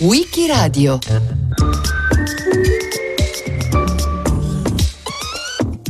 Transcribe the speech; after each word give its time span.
Wikiradio 0.00 0.98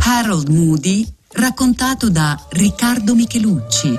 Harold 0.01 0.49
Moody 0.49 1.07
raccontato 1.35 2.11
da 2.11 2.37
Riccardo 2.51 3.15
Michelucci. 3.15 3.97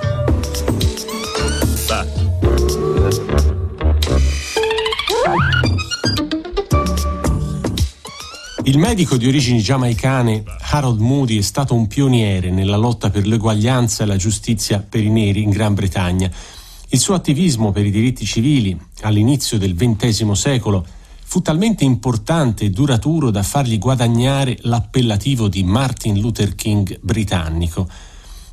Il 8.64 8.78
medico 8.78 9.16
di 9.16 9.26
origini 9.26 9.60
giamaicane 9.60 10.42
Harold 10.72 11.00
Moody 11.00 11.38
è 11.38 11.42
stato 11.42 11.74
un 11.74 11.86
pioniere 11.86 12.50
nella 12.50 12.76
lotta 12.76 13.08
per 13.08 13.26
l'eguaglianza 13.26 14.04
e 14.04 14.06
la 14.06 14.16
giustizia 14.16 14.84
per 14.86 15.02
i 15.02 15.10
neri 15.10 15.42
in 15.42 15.50
Gran 15.50 15.72
Bretagna. 15.72 16.30
Il 16.94 17.00
suo 17.00 17.14
attivismo 17.14 17.72
per 17.72 17.84
i 17.84 17.90
diritti 17.90 18.24
civili 18.24 18.78
all'inizio 19.00 19.58
del 19.58 19.74
XX 19.74 20.30
secolo 20.30 20.86
fu 21.24 21.42
talmente 21.42 21.82
importante 21.82 22.66
e 22.66 22.70
duraturo 22.70 23.32
da 23.32 23.42
fargli 23.42 23.80
guadagnare 23.80 24.58
l'appellativo 24.60 25.48
di 25.48 25.64
Martin 25.64 26.20
Luther 26.20 26.54
King 26.54 27.00
britannico. 27.00 27.88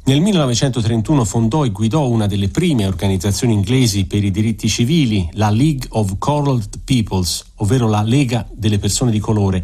Nel 0.06 0.22
1931 0.22 1.24
fondò 1.24 1.66
e 1.66 1.70
guidò 1.70 2.08
una 2.08 2.26
delle 2.26 2.48
prime 2.48 2.88
organizzazioni 2.88 3.54
inglesi 3.54 4.06
per 4.06 4.24
i 4.24 4.32
diritti 4.32 4.68
civili, 4.68 5.30
la 5.34 5.52
League 5.52 5.86
of 5.90 6.16
Colored 6.18 6.80
Peoples, 6.84 7.46
ovvero 7.58 7.88
la 7.88 8.02
Lega 8.02 8.48
delle 8.52 8.80
persone 8.80 9.12
di 9.12 9.20
colore, 9.20 9.64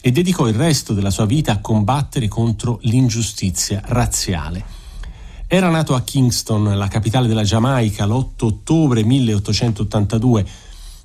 e 0.00 0.10
dedicò 0.10 0.48
il 0.48 0.54
resto 0.54 0.92
della 0.92 1.10
sua 1.10 1.24
vita 1.24 1.52
a 1.52 1.60
combattere 1.60 2.26
contro 2.26 2.80
l'ingiustizia 2.82 3.80
razziale. 3.84 4.77
Era 5.50 5.70
nato 5.70 5.94
a 5.94 6.02
Kingston, 6.02 6.76
la 6.76 6.88
capitale 6.88 7.26
della 7.26 7.42
Giamaica, 7.42 8.04
l'8 8.04 8.44
ottobre 8.44 9.02
1882 9.02 10.46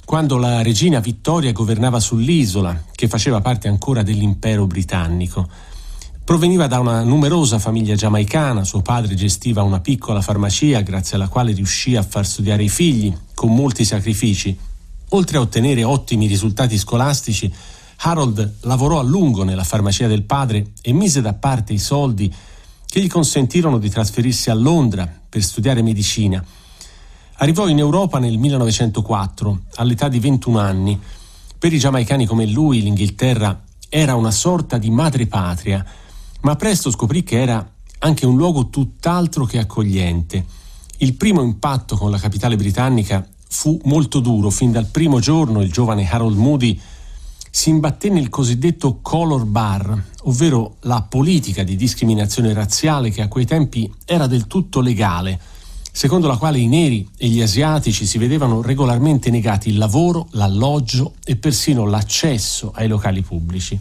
quando 0.04 0.36
la 0.36 0.62
regina 0.62 1.00
Vittoria 1.00 1.54
governava 1.54 2.02
sull'isola, 2.02 2.84
che 2.92 3.08
faceva 3.08 3.40
parte 3.40 3.70
ancora 3.70 4.04
dell'impero 4.04 4.68
britannico. 4.68 5.48
Proveniva 6.26 6.68
da 6.68 6.82
una 6.82 7.04
numerosa 7.04 7.58
famiglia 7.58 7.96
giamaicana, 7.96 8.66
suo 8.66 8.82
padre 8.82 9.16
gestiva 9.16 9.64
una 9.64 9.80
piccola 9.80 10.20
farmacia 10.20 10.82
grazie 10.82 11.16
alla 11.16 11.30
quale 11.30 11.54
riuscì 11.54 11.96
a 11.96 12.04
far 12.04 12.26
studiare 12.26 12.64
i 12.64 12.70
figli, 12.70 13.16
con 13.34 13.56
molti 13.56 13.86
sacrifici. 13.86 14.58
Oltre 15.12 15.38
a 15.38 15.40
ottenere 15.40 15.86
ottimi 15.86 16.28
risultati 16.28 16.78
scolastici, 16.78 17.50
Harold 18.00 18.56
lavorò 18.64 19.00
a 19.00 19.04
lungo 19.04 19.46
nella 19.46 19.64
farmacia 19.64 20.08
del 20.08 20.24
padre 20.24 20.74
e 20.82 20.92
mise 20.92 21.22
da 21.22 21.34
parte 21.34 21.72
i 21.72 21.80
soldi 21.80 22.30
che 22.94 23.02
gli 23.02 23.08
consentirono 23.08 23.80
di 23.80 23.90
trasferirsi 23.90 24.52
a 24.52 24.54
Londra 24.54 25.12
per 25.28 25.42
studiare 25.42 25.82
medicina 25.82 26.46
Arrivò 27.38 27.68
in 27.68 27.80
Europa 27.80 28.20
nel 28.20 28.38
1904, 28.38 29.62
all'età 29.78 30.08
di 30.08 30.20
21 30.20 30.60
anni. 30.60 31.00
Per 31.58 31.74
i 31.74 31.80
giamaicani 31.80 32.28
come 32.28 32.46
lui 32.46 32.84
l'Inghilterra 32.84 33.64
era 33.90 34.14
una 34.14 34.30
sorta 34.30 34.78
di 34.78 34.92
madrepatria, 34.92 35.84
ma 36.42 36.56
presto 36.56 36.92
scoprì 36.92 37.24
che 37.24 37.42
era 37.42 37.68
anche 38.00 38.28
un 38.28 38.38
luogo 38.38 38.70
tutt'altro 38.70 39.46
che 39.46 39.58
accogliente. 39.58 40.46
Il 40.98 41.16
primo 41.16 41.42
impatto 41.42 41.98
con 41.98 42.12
la 42.12 42.20
capitale 42.20 42.56
britannica 42.56 43.28
fu 43.50 43.80
molto 43.86 44.20
duro. 44.20 44.52
Fin 44.52 44.72
dal 44.72 44.86
primo 44.86 45.20
giorno 45.20 45.62
il 45.62 45.72
giovane 45.72 46.08
Harold 46.08 46.38
Moody 46.38 46.80
si 47.56 47.70
imbatté 47.70 48.10
nel 48.10 48.30
cosiddetto 48.30 48.98
color 49.00 49.46
bar, 49.46 50.04
ovvero 50.24 50.78
la 50.82 51.06
politica 51.08 51.62
di 51.62 51.76
discriminazione 51.76 52.52
razziale 52.52 53.12
che 53.12 53.22
a 53.22 53.28
quei 53.28 53.46
tempi 53.46 53.94
era 54.06 54.26
del 54.26 54.48
tutto 54.48 54.82
legale 54.82 55.40
secondo 55.96 56.28
la 56.28 56.38
quale 56.38 56.58
i 56.58 56.68
neri 56.68 57.08
e 57.16 57.28
gli 57.28 57.40
asiatici 57.40 58.08
si 58.08 58.18
vedevano 58.18 58.64
regolarmente 58.64 59.30
negati 59.30 59.70
il 59.70 59.78
lavoro, 59.78 60.28
l'alloggio 60.32 61.14
e 61.24 61.36
persino 61.36 61.86
l'accesso 61.86 62.72
ai 62.74 62.88
locali 62.88 63.22
pubblici. 63.22 63.80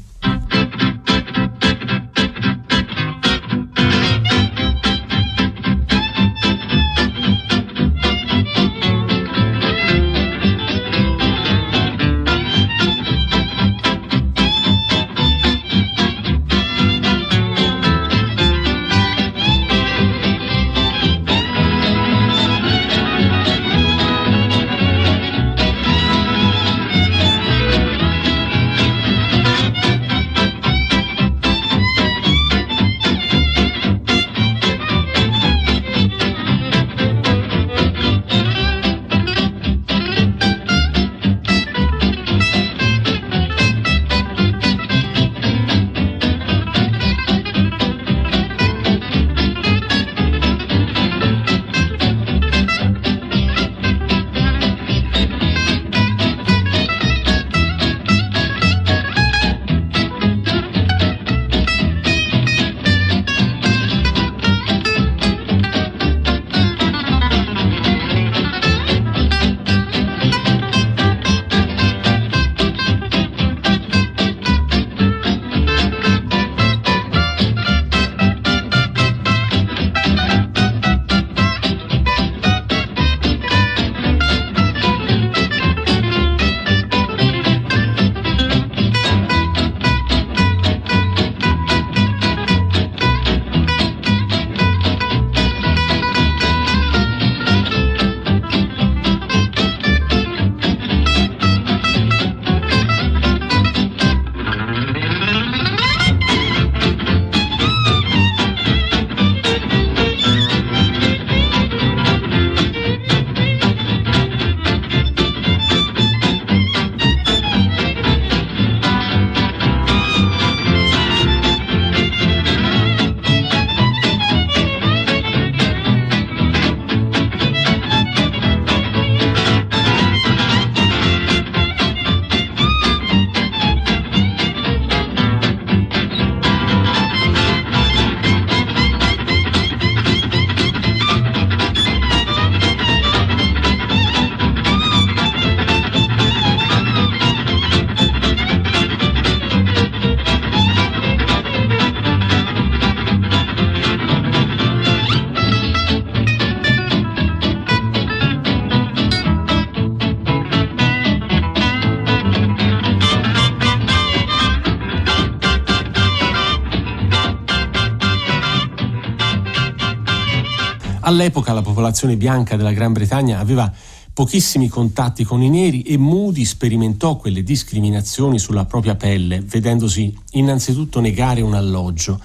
All'epoca 171.12 171.52
la 171.52 171.60
popolazione 171.60 172.16
bianca 172.16 172.56
della 172.56 172.72
Gran 172.72 172.94
Bretagna 172.94 173.38
aveva 173.38 173.70
pochissimi 174.14 174.68
contatti 174.68 175.24
con 175.24 175.42
i 175.42 175.50
neri 175.50 175.82
e 175.82 175.98
Moody 175.98 176.46
sperimentò 176.46 177.16
quelle 177.16 177.42
discriminazioni 177.42 178.38
sulla 178.38 178.64
propria 178.64 178.94
pelle, 178.94 179.42
vedendosi 179.42 180.18
innanzitutto 180.30 181.00
negare 181.00 181.42
un 181.42 181.52
alloggio. 181.52 182.18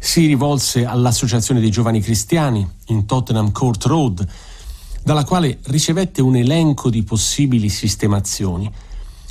Si 0.00 0.26
rivolse 0.26 0.84
all'Associazione 0.84 1.60
dei 1.60 1.70
Giovani 1.70 2.00
Cristiani 2.00 2.68
in 2.86 3.06
Tottenham 3.06 3.52
Court 3.52 3.84
Road, 3.84 4.26
dalla 5.04 5.22
quale 5.22 5.60
ricevette 5.66 6.20
un 6.20 6.34
elenco 6.34 6.90
di 6.90 7.04
possibili 7.04 7.68
sistemazioni, 7.68 8.68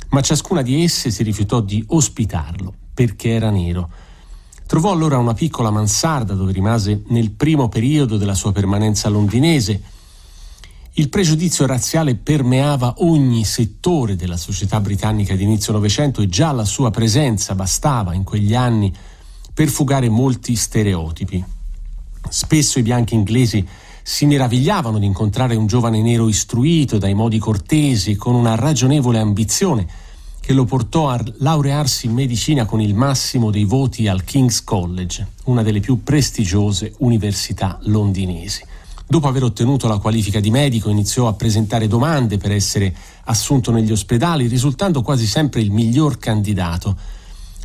ma 0.08 0.22
ciascuna 0.22 0.62
di 0.62 0.82
esse 0.82 1.10
si 1.10 1.22
rifiutò 1.22 1.60
di 1.60 1.84
ospitarlo 1.88 2.72
perché 2.94 3.32
era 3.32 3.50
nero. 3.50 3.90
Trovò 4.72 4.90
allora 4.90 5.18
una 5.18 5.34
piccola 5.34 5.70
mansarda 5.70 6.32
dove 6.32 6.50
rimase 6.50 7.02
nel 7.08 7.30
primo 7.32 7.68
periodo 7.68 8.16
della 8.16 8.32
sua 8.32 8.52
permanenza 8.52 9.10
londinese. 9.10 9.82
Il 10.94 11.10
pregiudizio 11.10 11.66
razziale 11.66 12.14
permeava 12.14 12.94
ogni 13.00 13.44
settore 13.44 14.16
della 14.16 14.38
società 14.38 14.80
britannica 14.80 15.34
di 15.34 15.42
inizio 15.42 15.74
Novecento 15.74 16.22
e 16.22 16.28
già 16.28 16.52
la 16.52 16.64
sua 16.64 16.90
presenza 16.90 17.54
bastava 17.54 18.14
in 18.14 18.22
quegli 18.22 18.54
anni 18.54 18.90
per 19.52 19.68
fugare 19.68 20.08
molti 20.08 20.56
stereotipi. 20.56 21.44
Spesso 22.30 22.78
i 22.78 22.82
bianchi 22.82 23.12
inglesi 23.12 23.68
si 24.02 24.24
meravigliavano 24.24 24.98
di 24.98 25.04
incontrare 25.04 25.54
un 25.54 25.66
giovane 25.66 26.00
nero 26.00 26.28
istruito, 26.28 26.96
dai 26.96 27.12
modi 27.12 27.36
cortesi, 27.36 28.16
con 28.16 28.34
una 28.34 28.54
ragionevole 28.54 29.18
ambizione, 29.18 29.86
che 30.42 30.52
lo 30.52 30.64
portò 30.64 31.08
a 31.08 31.22
laurearsi 31.38 32.06
in 32.06 32.12
medicina 32.12 32.66
con 32.66 32.80
il 32.80 32.94
massimo 32.94 33.52
dei 33.52 33.62
voti 33.64 34.08
al 34.08 34.24
King's 34.24 34.64
College, 34.64 35.26
una 35.44 35.62
delle 35.62 35.78
più 35.78 36.02
prestigiose 36.02 36.94
università 36.98 37.78
londinesi. 37.84 38.64
Dopo 39.06 39.28
aver 39.28 39.44
ottenuto 39.44 39.86
la 39.86 39.98
qualifica 39.98 40.40
di 40.40 40.50
medico 40.50 40.90
iniziò 40.90 41.28
a 41.28 41.34
presentare 41.34 41.86
domande 41.86 42.38
per 42.38 42.50
essere 42.50 42.92
assunto 43.24 43.70
negli 43.70 43.92
ospedali, 43.92 44.48
risultando 44.48 45.00
quasi 45.02 45.26
sempre 45.26 45.60
il 45.60 45.70
miglior 45.70 46.18
candidato, 46.18 46.96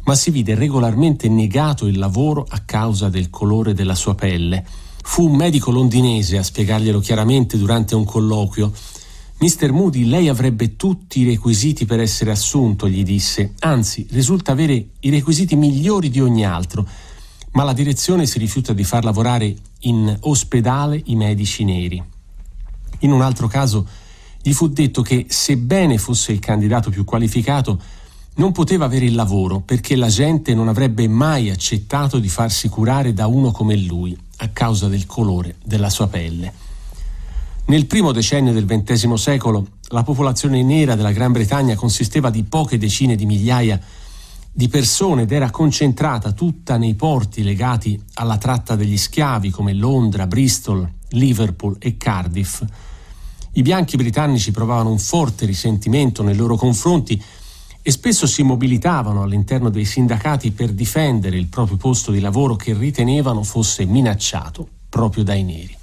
ma 0.03 0.13
si 0.13 0.29
vide 0.29 0.53
regolarmente 0.53 1.27
negato 1.27 1.87
il 1.87 1.97
lavoro 1.97 2.45
a 2.47 2.59
causa 2.63 3.09
del 3.09 3.31
colore 3.31 3.73
della 3.73 3.95
sua 3.95 4.13
pelle 4.13 4.85
Fu 5.09 5.23
un 5.23 5.35
medico 5.35 5.71
londinese 5.71 6.37
a 6.37 6.43
spiegarglielo 6.43 6.99
chiaramente 6.99 7.57
durante 7.57 7.95
un 7.95 8.03
colloquio. 8.03 8.71
Mister 9.39 9.71
Moody, 9.71 10.05
lei 10.05 10.29
avrebbe 10.29 10.77
tutti 10.77 11.19
i 11.19 11.25
requisiti 11.25 11.85
per 11.85 11.99
essere 11.99 12.31
assunto, 12.31 12.89
gli 12.89 13.03
disse, 13.03 13.53
anzi 13.59 14.07
risulta 14.09 14.51
avere 14.51 14.93
i 15.01 15.11
requisiti 15.11 15.55
migliori 15.55 16.09
di 16.09 16.19
ogni 16.19 16.43
altro, 16.43 16.87
ma 17.51 17.63
la 17.63 17.73
direzione 17.73 18.25
si 18.25 18.39
rifiuta 18.39 18.73
di 18.73 18.83
far 18.83 19.03
lavorare 19.03 19.55
in 19.81 20.17
ospedale 20.21 20.99
i 21.05 21.15
medici 21.15 21.63
neri. 21.63 22.03
In 23.01 23.11
un 23.11 23.21
altro 23.21 23.47
caso 23.47 23.87
gli 24.41 24.53
fu 24.53 24.69
detto 24.69 25.03
che, 25.03 25.27
sebbene 25.29 25.99
fosse 25.99 26.31
il 26.31 26.39
candidato 26.39 26.89
più 26.89 27.03
qualificato, 27.03 27.79
non 28.37 28.51
poteva 28.51 28.85
avere 28.85 29.05
il 29.05 29.13
lavoro 29.13 29.59
perché 29.59 29.95
la 29.95 30.09
gente 30.09 30.55
non 30.55 30.67
avrebbe 30.67 31.07
mai 31.07 31.51
accettato 31.51 32.17
di 32.17 32.29
farsi 32.29 32.69
curare 32.69 33.13
da 33.13 33.27
uno 33.27 33.51
come 33.51 33.75
lui 33.75 34.17
a 34.37 34.49
causa 34.49 34.87
del 34.87 35.05
colore 35.05 35.57
della 35.63 35.91
sua 35.91 36.07
pelle. 36.07 36.65
Nel 37.67 37.85
primo 37.85 38.13
decennio 38.13 38.53
del 38.53 38.65
XX 38.65 39.13
secolo 39.15 39.67
la 39.89 40.03
popolazione 40.03 40.63
nera 40.63 40.95
della 40.95 41.11
Gran 41.11 41.33
Bretagna 41.33 41.75
consisteva 41.75 42.29
di 42.29 42.43
poche 42.43 42.77
decine 42.77 43.17
di 43.17 43.25
migliaia 43.25 43.77
di 44.49 44.69
persone 44.69 45.23
ed 45.23 45.33
era 45.33 45.49
concentrata 45.49 46.31
tutta 46.31 46.77
nei 46.77 46.95
porti 46.95 47.43
legati 47.43 48.01
alla 48.13 48.37
tratta 48.37 48.77
degli 48.77 48.97
schiavi 48.97 49.49
come 49.49 49.73
Londra, 49.73 50.27
Bristol, 50.27 50.89
Liverpool 51.09 51.75
e 51.77 51.97
Cardiff. 51.97 52.63
I 53.51 53.61
bianchi 53.63 53.97
britannici 53.97 54.51
provavano 54.51 54.91
un 54.91 54.99
forte 54.99 55.45
risentimento 55.45 56.23
nei 56.23 56.37
loro 56.37 56.55
confronti 56.55 57.21
e 57.81 57.91
spesso 57.91 58.25
si 58.27 58.43
mobilitavano 58.43 59.23
all'interno 59.23 59.69
dei 59.69 59.83
sindacati 59.83 60.51
per 60.51 60.71
difendere 60.71 61.35
il 61.35 61.47
proprio 61.47 61.75
posto 61.75 62.11
di 62.11 62.21
lavoro 62.21 62.55
che 62.55 62.73
ritenevano 62.73 63.43
fosse 63.43 63.83
minacciato 63.83 64.65
proprio 64.87 65.25
dai 65.25 65.43
neri. 65.43 65.77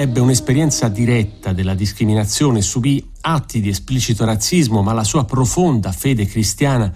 Ebbe 0.00 0.18
un'esperienza 0.18 0.88
diretta 0.88 1.52
della 1.52 1.74
discriminazione, 1.74 2.62
subì 2.62 3.06
atti 3.20 3.60
di 3.60 3.68
esplicito 3.68 4.24
razzismo, 4.24 4.80
ma 4.80 4.94
la 4.94 5.04
sua 5.04 5.26
profonda 5.26 5.92
fede 5.92 6.24
cristiana 6.24 6.90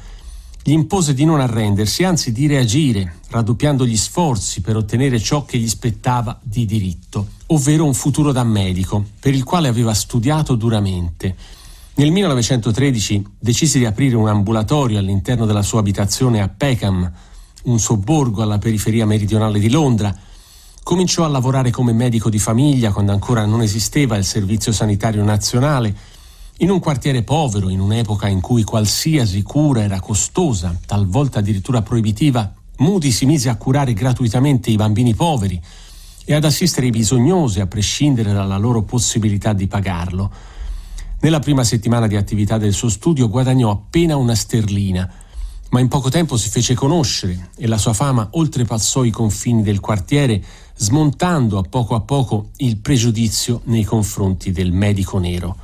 gli 0.63 0.73
impose 0.73 1.13
di 1.13 1.27
non 1.27 1.39
arrendersi, 1.39 2.03
anzi 2.03 2.33
di 2.33 2.47
reagire, 2.47 3.17
raddoppiando 3.29 3.85
gli 3.85 3.99
sforzi 3.99 4.63
per 4.63 4.77
ottenere 4.77 5.21
ciò 5.21 5.45
che 5.45 5.59
gli 5.59 5.69
spettava 5.69 6.41
di 6.43 6.65
diritto, 6.65 7.27
ovvero 7.49 7.85
un 7.85 7.93
futuro 7.93 8.33
da 8.33 8.43
medico, 8.43 9.05
per 9.21 9.35
il 9.35 9.45
quale 9.45 9.69
aveva 9.69 9.93
studiato 9.93 10.55
duramente. 10.55 11.37
Nel 11.97 12.11
1913 12.11 13.23
decise 13.39 13.79
di 13.79 13.85
aprire 13.85 14.17
un 14.17 14.29
ambulatorio 14.29 14.99
all'interno 14.99 15.45
della 15.45 15.61
sua 15.61 15.81
abitazione 15.81 16.41
a 16.41 16.49
Peckham, 16.49 17.13
un 17.65 17.79
sobborgo 17.79 18.41
alla 18.41 18.57
periferia 18.57 19.05
meridionale 19.05 19.59
di 19.59 19.69
Londra. 19.69 20.19
Cominciò 20.85 21.25
a 21.25 21.29
lavorare 21.29 21.71
come 21.71 21.95
medico 21.95 22.29
di 22.29 22.39
famiglia 22.39 22.93
quando 22.93 23.11
ancora 23.11 23.47
non 23.47 23.63
esisteva 23.63 24.19
il 24.19 24.25
Servizio 24.25 24.71
Sanitario 24.71 25.25
Nazionale 25.25 25.97
in 26.59 26.69
un 26.69 26.79
quartiere 26.79 27.23
povero, 27.23 27.71
in 27.71 27.81
un'epoca 27.81 28.29
in 28.29 28.43
cui 28.43 28.65
qualsiasi 28.65 29.41
cura 29.41 29.83
era 29.83 29.99
costosa, 29.99 30.79
talvolta 30.85 31.39
addirittura 31.39 31.81
proibitiva, 31.81 32.53
Moody 32.77 33.11
si 33.13 33.25
mise 33.25 33.49
a 33.49 33.57
curare 33.57 33.95
gratuitamente 33.95 34.69
i 34.69 34.77
bambini 34.77 35.15
poveri 35.15 35.59
e 36.23 36.35
ad 36.35 36.45
assistere 36.45 36.89
i 36.89 36.91
bisognosi 36.91 37.61
a 37.61 37.67
prescindere 37.67 38.35
dalla 38.35 38.59
loro 38.59 38.83
possibilità 38.83 39.55
di 39.55 39.67
pagarlo. 39.67 40.31
Nella 41.21 41.39
prima 41.39 41.65
settimana 41.65 42.07
di 42.07 42.17
attività 42.17 42.59
del 42.59 42.75
suo 42.75 42.91
studio 42.91 43.31
guadagnò 43.31 43.71
appena 43.71 44.17
una 44.17 44.35
sterlina, 44.35 45.11
ma 45.71 45.81
in 45.81 45.89
poco 45.89 46.11
tempo 46.11 46.37
si 46.37 46.51
fece 46.51 46.75
conoscere 46.75 47.49
e 47.57 47.67
la 47.67 47.79
sua 47.79 47.95
fama 47.95 48.29
oltrepassò 48.33 49.03
i 49.03 49.11
confini 49.11 49.63
del 49.63 49.81
quartiere, 49.81 50.45
smontando 50.77 51.59
a 51.59 51.63
poco 51.63 51.95
a 51.95 52.01
poco 52.01 52.51
il 52.57 52.79
pregiudizio 52.79 53.61
nei 53.65 53.85
confronti 53.85 54.51
del 54.51 54.73
medico 54.73 55.19
nero. 55.19 55.57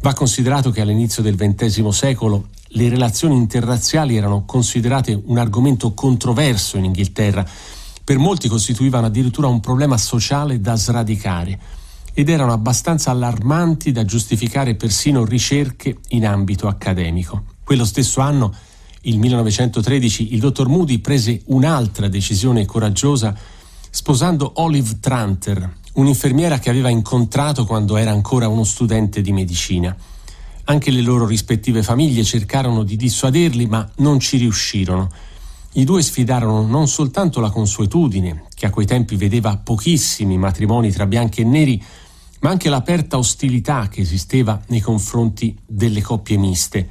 Va 0.00 0.12
considerato 0.12 0.70
che 0.70 0.80
all'inizio 0.80 1.22
del 1.22 1.36
XX 1.36 1.88
secolo 1.88 2.48
le 2.68 2.88
relazioni 2.88 3.34
interrazziali 3.34 4.16
erano 4.16 4.44
considerate 4.44 5.20
un 5.24 5.38
argomento 5.38 5.94
controverso 5.94 6.76
in 6.76 6.84
Inghilterra. 6.84 7.44
Per 8.04 8.18
molti 8.18 8.48
costituivano 8.48 9.06
addirittura 9.06 9.48
un 9.48 9.60
problema 9.60 9.96
sociale 9.96 10.60
da 10.60 10.76
sradicare 10.76 11.58
ed 12.12 12.28
erano 12.28 12.52
abbastanza 12.52 13.10
allarmanti 13.10 13.92
da 13.92 14.04
giustificare 14.04 14.74
persino 14.74 15.24
ricerche 15.24 15.98
in 16.08 16.26
ambito 16.26 16.68
accademico. 16.68 17.44
Quello 17.64 17.84
stesso 17.84 18.20
anno, 18.20 18.54
il 19.02 19.18
1913, 19.18 20.34
il 20.34 20.40
dottor 20.40 20.68
Moody 20.68 20.98
prese 20.98 21.42
un'altra 21.46 22.08
decisione 22.08 22.64
coraggiosa 22.64 23.36
sposando 23.96 24.52
Olive 24.56 24.98
Tranter, 25.00 25.72
un'infermiera 25.94 26.58
che 26.58 26.68
aveva 26.68 26.90
incontrato 26.90 27.64
quando 27.64 27.96
era 27.96 28.10
ancora 28.10 28.46
uno 28.46 28.62
studente 28.62 29.22
di 29.22 29.32
medicina. 29.32 29.96
Anche 30.64 30.90
le 30.90 31.00
loro 31.00 31.24
rispettive 31.24 31.82
famiglie 31.82 32.22
cercarono 32.22 32.82
di 32.82 32.94
dissuaderli, 32.96 33.64
ma 33.64 33.88
non 33.96 34.20
ci 34.20 34.36
riuscirono. 34.36 35.08
I 35.72 35.84
due 35.84 36.02
sfidarono 36.02 36.66
non 36.66 36.88
soltanto 36.88 37.40
la 37.40 37.48
consuetudine, 37.48 38.44
che 38.54 38.66
a 38.66 38.70
quei 38.70 38.84
tempi 38.84 39.16
vedeva 39.16 39.56
pochissimi 39.56 40.36
matrimoni 40.36 40.92
tra 40.92 41.06
bianchi 41.06 41.40
e 41.40 41.44
neri, 41.44 41.82
ma 42.40 42.50
anche 42.50 42.68
l'aperta 42.68 43.16
ostilità 43.16 43.88
che 43.88 44.02
esisteva 44.02 44.60
nei 44.66 44.80
confronti 44.80 45.56
delle 45.64 46.02
coppie 46.02 46.36
miste. 46.36 46.86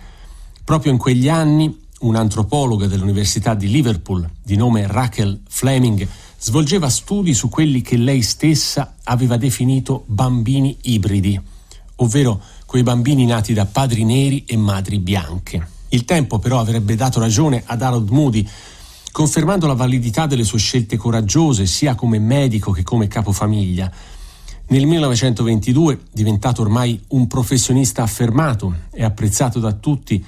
Proprio 0.63 0.91
in 0.91 0.97
quegli 0.97 1.29
anni, 1.29 1.83
un'antropologa 1.99 2.87
dell'Università 2.87 3.53
di 3.53 3.69
Liverpool, 3.69 4.27
di 4.41 4.55
nome 4.55 4.87
Rachel 4.87 5.39
Fleming, 5.47 6.07
svolgeva 6.45 6.89
studi 6.89 7.33
su 7.33 7.49
quelli 7.49 7.81
che 7.81 7.97
lei 7.97 8.21
stessa 8.21 8.97
aveva 9.05 9.35
definito 9.35 10.03
bambini 10.05 10.77
ibridi, 10.83 11.41
ovvero 11.95 12.39
quei 12.67 12.83
bambini 12.83 13.25
nati 13.25 13.51
da 13.51 13.65
padri 13.65 14.03
neri 14.03 14.43
e 14.45 14.55
madri 14.55 14.99
bianche. 14.99 15.67
Il 15.89 16.05
tempo 16.05 16.37
però 16.37 16.59
avrebbe 16.59 16.93
dato 16.93 17.19
ragione 17.19 17.63
ad 17.65 17.81
Harold 17.81 18.11
Moody, 18.11 18.47
confermando 19.11 19.65
la 19.65 19.73
validità 19.73 20.27
delle 20.27 20.43
sue 20.43 20.59
scelte 20.59 20.97
coraggiose 20.97 21.65
sia 21.65 21.95
come 21.95 22.19
medico 22.19 22.69
che 22.71 22.83
come 22.83 23.07
capofamiglia. 23.07 23.91
Nel 24.67 24.85
1922, 24.85 26.01
diventato 26.11 26.61
ormai 26.61 27.01
un 27.07 27.25
professionista 27.25 28.03
affermato 28.03 28.81
e 28.91 29.03
apprezzato 29.03 29.57
da 29.57 29.71
tutti, 29.71 30.23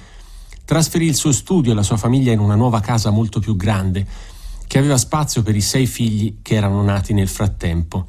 trasferì 0.64 1.06
il 1.06 1.14
suo 1.14 1.30
studio 1.30 1.70
e 1.70 1.74
la 1.76 1.84
sua 1.84 1.96
famiglia 1.96 2.32
in 2.32 2.40
una 2.40 2.56
nuova 2.56 2.80
casa 2.80 3.10
molto 3.10 3.38
più 3.38 3.54
grande, 3.54 4.36
che 4.68 4.78
aveva 4.78 4.98
spazio 4.98 5.42
per 5.42 5.56
i 5.56 5.60
sei 5.60 5.86
figli 5.86 6.36
che 6.42 6.54
erano 6.54 6.82
nati 6.82 7.12
nel 7.12 7.26
frattempo. 7.26 8.06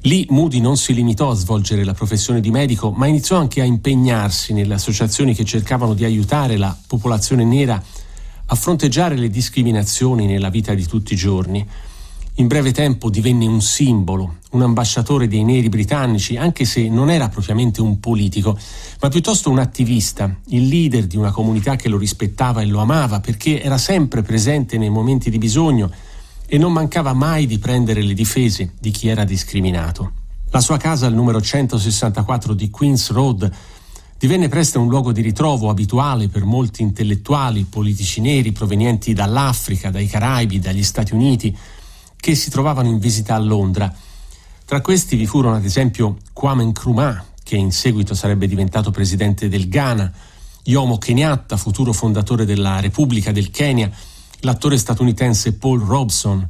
Lì 0.00 0.26
Moody 0.28 0.60
non 0.60 0.76
si 0.76 0.92
limitò 0.92 1.30
a 1.30 1.34
svolgere 1.34 1.82
la 1.84 1.94
professione 1.94 2.40
di 2.40 2.50
medico, 2.50 2.90
ma 2.90 3.06
iniziò 3.06 3.38
anche 3.38 3.62
a 3.62 3.64
impegnarsi 3.64 4.52
nelle 4.52 4.74
associazioni 4.74 5.34
che 5.34 5.46
cercavano 5.46 5.94
di 5.94 6.04
aiutare 6.04 6.58
la 6.58 6.76
popolazione 6.86 7.44
nera 7.44 7.82
a 8.46 8.54
fronteggiare 8.54 9.16
le 9.16 9.30
discriminazioni 9.30 10.26
nella 10.26 10.50
vita 10.50 10.74
di 10.74 10.84
tutti 10.84 11.14
i 11.14 11.16
giorni. 11.16 11.66
In 12.38 12.48
breve 12.48 12.72
tempo 12.72 13.10
divenne 13.10 13.46
un 13.46 13.60
simbolo, 13.60 14.38
un 14.50 14.62
ambasciatore 14.62 15.28
dei 15.28 15.44
neri 15.44 15.68
britannici, 15.68 16.36
anche 16.36 16.64
se 16.64 16.88
non 16.88 17.08
era 17.08 17.28
propriamente 17.28 17.80
un 17.80 18.00
politico, 18.00 18.58
ma 19.00 19.08
piuttosto 19.08 19.50
un 19.50 19.60
attivista, 19.60 20.40
il 20.46 20.66
leader 20.66 21.06
di 21.06 21.16
una 21.16 21.30
comunità 21.30 21.76
che 21.76 21.88
lo 21.88 21.96
rispettava 21.96 22.60
e 22.60 22.66
lo 22.66 22.80
amava 22.80 23.20
perché 23.20 23.62
era 23.62 23.78
sempre 23.78 24.22
presente 24.22 24.78
nei 24.78 24.88
momenti 24.88 25.30
di 25.30 25.38
bisogno 25.38 25.88
e 26.46 26.58
non 26.58 26.72
mancava 26.72 27.12
mai 27.12 27.46
di 27.46 27.60
prendere 27.60 28.02
le 28.02 28.14
difese 28.14 28.72
di 28.80 28.90
chi 28.90 29.06
era 29.06 29.22
discriminato. 29.22 30.10
La 30.50 30.60
sua 30.60 30.76
casa 30.76 31.06
al 31.06 31.14
numero 31.14 31.40
164 31.40 32.52
di 32.52 32.68
Queen's 32.68 33.10
Road 33.10 33.48
divenne 34.18 34.48
presto 34.48 34.80
un 34.80 34.88
luogo 34.88 35.12
di 35.12 35.20
ritrovo 35.20 35.68
abituale 35.68 36.26
per 36.26 36.44
molti 36.44 36.82
intellettuali 36.82 37.62
politici 37.62 38.20
neri 38.20 38.50
provenienti 38.50 39.12
dall'Africa, 39.12 39.90
dai 39.90 40.08
Caraibi, 40.08 40.58
dagli 40.58 40.82
Stati 40.82 41.14
Uniti, 41.14 41.56
che 42.24 42.34
si 42.34 42.48
trovavano 42.48 42.88
in 42.88 42.96
visita 42.96 43.34
a 43.34 43.38
Londra. 43.38 43.94
Tra 44.64 44.80
questi 44.80 45.14
vi 45.14 45.26
furono 45.26 45.56
ad 45.56 45.64
esempio 45.66 46.16
Kwame 46.32 46.64
Nkrumah, 46.64 47.22
che 47.42 47.54
in 47.54 47.70
seguito 47.70 48.14
sarebbe 48.14 48.46
diventato 48.46 48.90
presidente 48.90 49.50
del 49.50 49.68
Ghana, 49.68 50.10
Yomo 50.62 50.96
Kenyatta, 50.96 51.58
futuro 51.58 51.92
fondatore 51.92 52.46
della 52.46 52.80
Repubblica 52.80 53.30
del 53.30 53.50
Kenya, 53.50 53.90
l'attore 54.40 54.78
statunitense 54.78 55.52
Paul 55.52 55.80
Robson. 55.80 56.48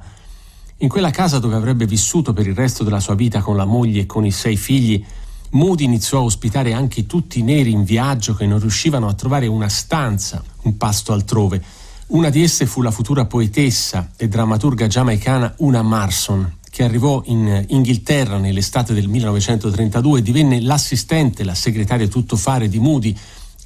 In 0.76 0.88
quella 0.88 1.11
casa 1.11 1.40
dove 1.40 1.57
avrebbe 1.57 1.87
vissuto 1.87 2.33
per 2.33 2.47
il 2.47 2.54
resto 2.54 2.85
della 2.85 3.00
sua 3.00 3.16
vita 3.16 3.40
con 3.40 3.57
la 3.57 3.64
moglie 3.64 4.02
e 4.02 4.07
con 4.07 4.25
i 4.25 4.31
sei 4.31 4.57
figli, 4.57 5.04
Moody 5.50 5.83
iniziò 5.83 6.19
a 6.19 6.23
ospitare 6.23 6.73
anche 6.73 7.07
tutti 7.07 7.40
i 7.40 7.43
neri 7.43 7.73
in 7.73 7.83
viaggio 7.83 8.35
che 8.35 8.47
non 8.47 8.61
riuscivano 8.61 9.09
a 9.09 9.14
trovare 9.14 9.49
una 9.49 9.69
stanza, 9.69 10.40
un 10.62 10.76
pasto 10.76 11.12
altrove 11.12 11.83
una 12.08 12.28
di 12.28 12.42
esse 12.42 12.66
fu 12.66 12.82
la 12.82 12.90
futura 12.90 13.25
poetessa 13.25 14.11
e 14.16 14.28
drammaturga 14.28 14.87
giamaicana 14.87 15.54
Una 15.58 15.82
Marson, 15.82 16.58
che 16.70 16.84
arrivò 16.84 17.23
in 17.26 17.64
Inghilterra 17.68 18.38
nell'estate 18.38 18.92
del 18.92 19.08
1932 19.08 20.18
e 20.18 20.23
divenne 20.23 20.61
l'assistente, 20.61 21.44
la 21.44 21.54
segretaria 21.54 22.06
tuttofare 22.06 22.68
di 22.68 22.78
Moody 22.78 23.16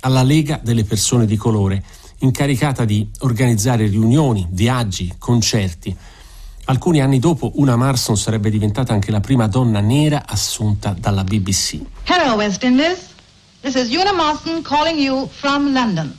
alla 0.00 0.22
Lega 0.22 0.60
delle 0.62 0.84
persone 0.84 1.26
di 1.26 1.36
colore, 1.36 1.82
incaricata 2.18 2.84
di 2.84 3.08
organizzare 3.20 3.86
riunioni, 3.86 4.46
viaggi, 4.50 5.12
concerti. 5.18 5.94
Alcuni 6.66 7.00
anni 7.00 7.18
dopo, 7.18 7.52
Una 7.56 7.76
Marson 7.76 8.16
sarebbe 8.16 8.50
diventata 8.50 8.92
anche 8.92 9.10
la 9.10 9.20
prima 9.20 9.48
donna 9.48 9.80
nera 9.80 10.24
assunta 10.26 10.94
dalla 10.98 11.24
BBC. 11.24 11.80
Hello 12.04 12.34
West 12.36 12.62
Indies, 12.62 12.98
this 13.62 13.74
is 13.74 13.90
Una 13.90 14.12
Marson 14.12 14.62
calling 14.62 14.98
you 14.98 15.28
from 15.28 15.72
London. 15.72 16.16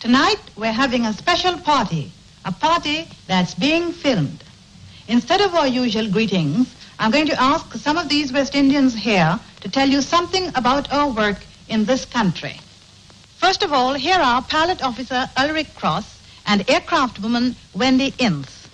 Tonight 0.00 0.40
we're 0.56 0.72
having 0.72 1.04
a 1.04 1.12
special 1.12 1.58
party, 1.58 2.10
a 2.46 2.52
party 2.52 3.06
that's 3.26 3.52
being 3.52 3.92
filmed. 3.92 4.42
Instead 5.08 5.42
of 5.42 5.54
our 5.54 5.66
usual 5.66 6.10
greetings, 6.10 6.74
I'm 6.98 7.10
going 7.10 7.26
to 7.26 7.38
ask 7.38 7.74
some 7.74 7.98
of 7.98 8.08
these 8.08 8.32
West 8.32 8.54
Indians 8.54 8.94
here 8.94 9.38
to 9.60 9.68
tell 9.68 9.86
you 9.86 10.00
something 10.00 10.48
about 10.54 10.90
our 10.90 11.10
work 11.10 11.44
in 11.68 11.84
this 11.84 12.06
country. 12.06 12.58
First 13.36 13.62
of 13.62 13.74
all, 13.74 13.92
here 13.92 14.16
are 14.16 14.40
Pilot 14.40 14.82
Officer 14.82 15.28
Ulrich 15.36 15.74
Cross 15.74 16.18
and 16.46 16.64
Aircraft 16.70 17.18
Woman 17.20 17.54
Wendy 17.74 18.14
Ince. 18.18 18.68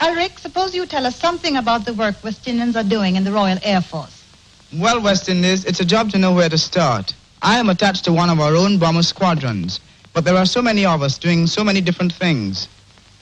Ulrich, 0.00 0.38
suppose 0.38 0.74
you 0.74 0.86
tell 0.86 1.06
us 1.06 1.14
something 1.14 1.56
about 1.56 1.84
the 1.84 1.94
work 1.94 2.16
West 2.24 2.48
Indians 2.48 2.74
are 2.74 2.82
doing 2.82 3.14
in 3.14 3.22
the 3.22 3.30
Royal 3.30 3.58
Air 3.62 3.80
Force. 3.80 4.24
Well, 4.72 5.00
West 5.00 5.28
Indies, 5.28 5.64
it's 5.66 5.78
a 5.78 5.84
job 5.84 6.10
to 6.10 6.18
know 6.18 6.32
where 6.32 6.48
to 6.48 6.58
start. 6.58 7.14
I 7.42 7.60
am 7.60 7.70
attached 7.70 8.06
to 8.06 8.12
one 8.12 8.28
of 8.28 8.40
our 8.40 8.56
own 8.56 8.78
bomber 8.78 9.04
squadrons. 9.04 9.78
But 10.14 10.24
there 10.24 10.36
are 10.36 10.46
so 10.46 10.62
many 10.62 10.86
of 10.86 11.02
us 11.02 11.18
doing 11.18 11.46
so 11.46 11.62
many 11.62 11.80
different 11.80 12.12
things. 12.12 12.68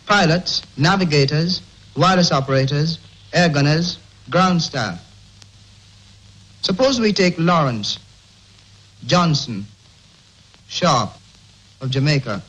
Pilots, 0.06 0.62
navigators, 0.76 1.62
wireless 1.96 2.30
operators, 2.30 2.99
air 3.32 3.49
gunners, 3.49 3.99
ground 4.30 4.62
staff. 4.62 5.02
Suppose 6.61 7.00
we 7.00 7.12
take 7.12 7.34
Lawrence, 7.38 7.99
Johnson, 9.06 9.66
Sharp 10.68 11.11
of 11.80 11.90
Jamaica. 11.90 12.42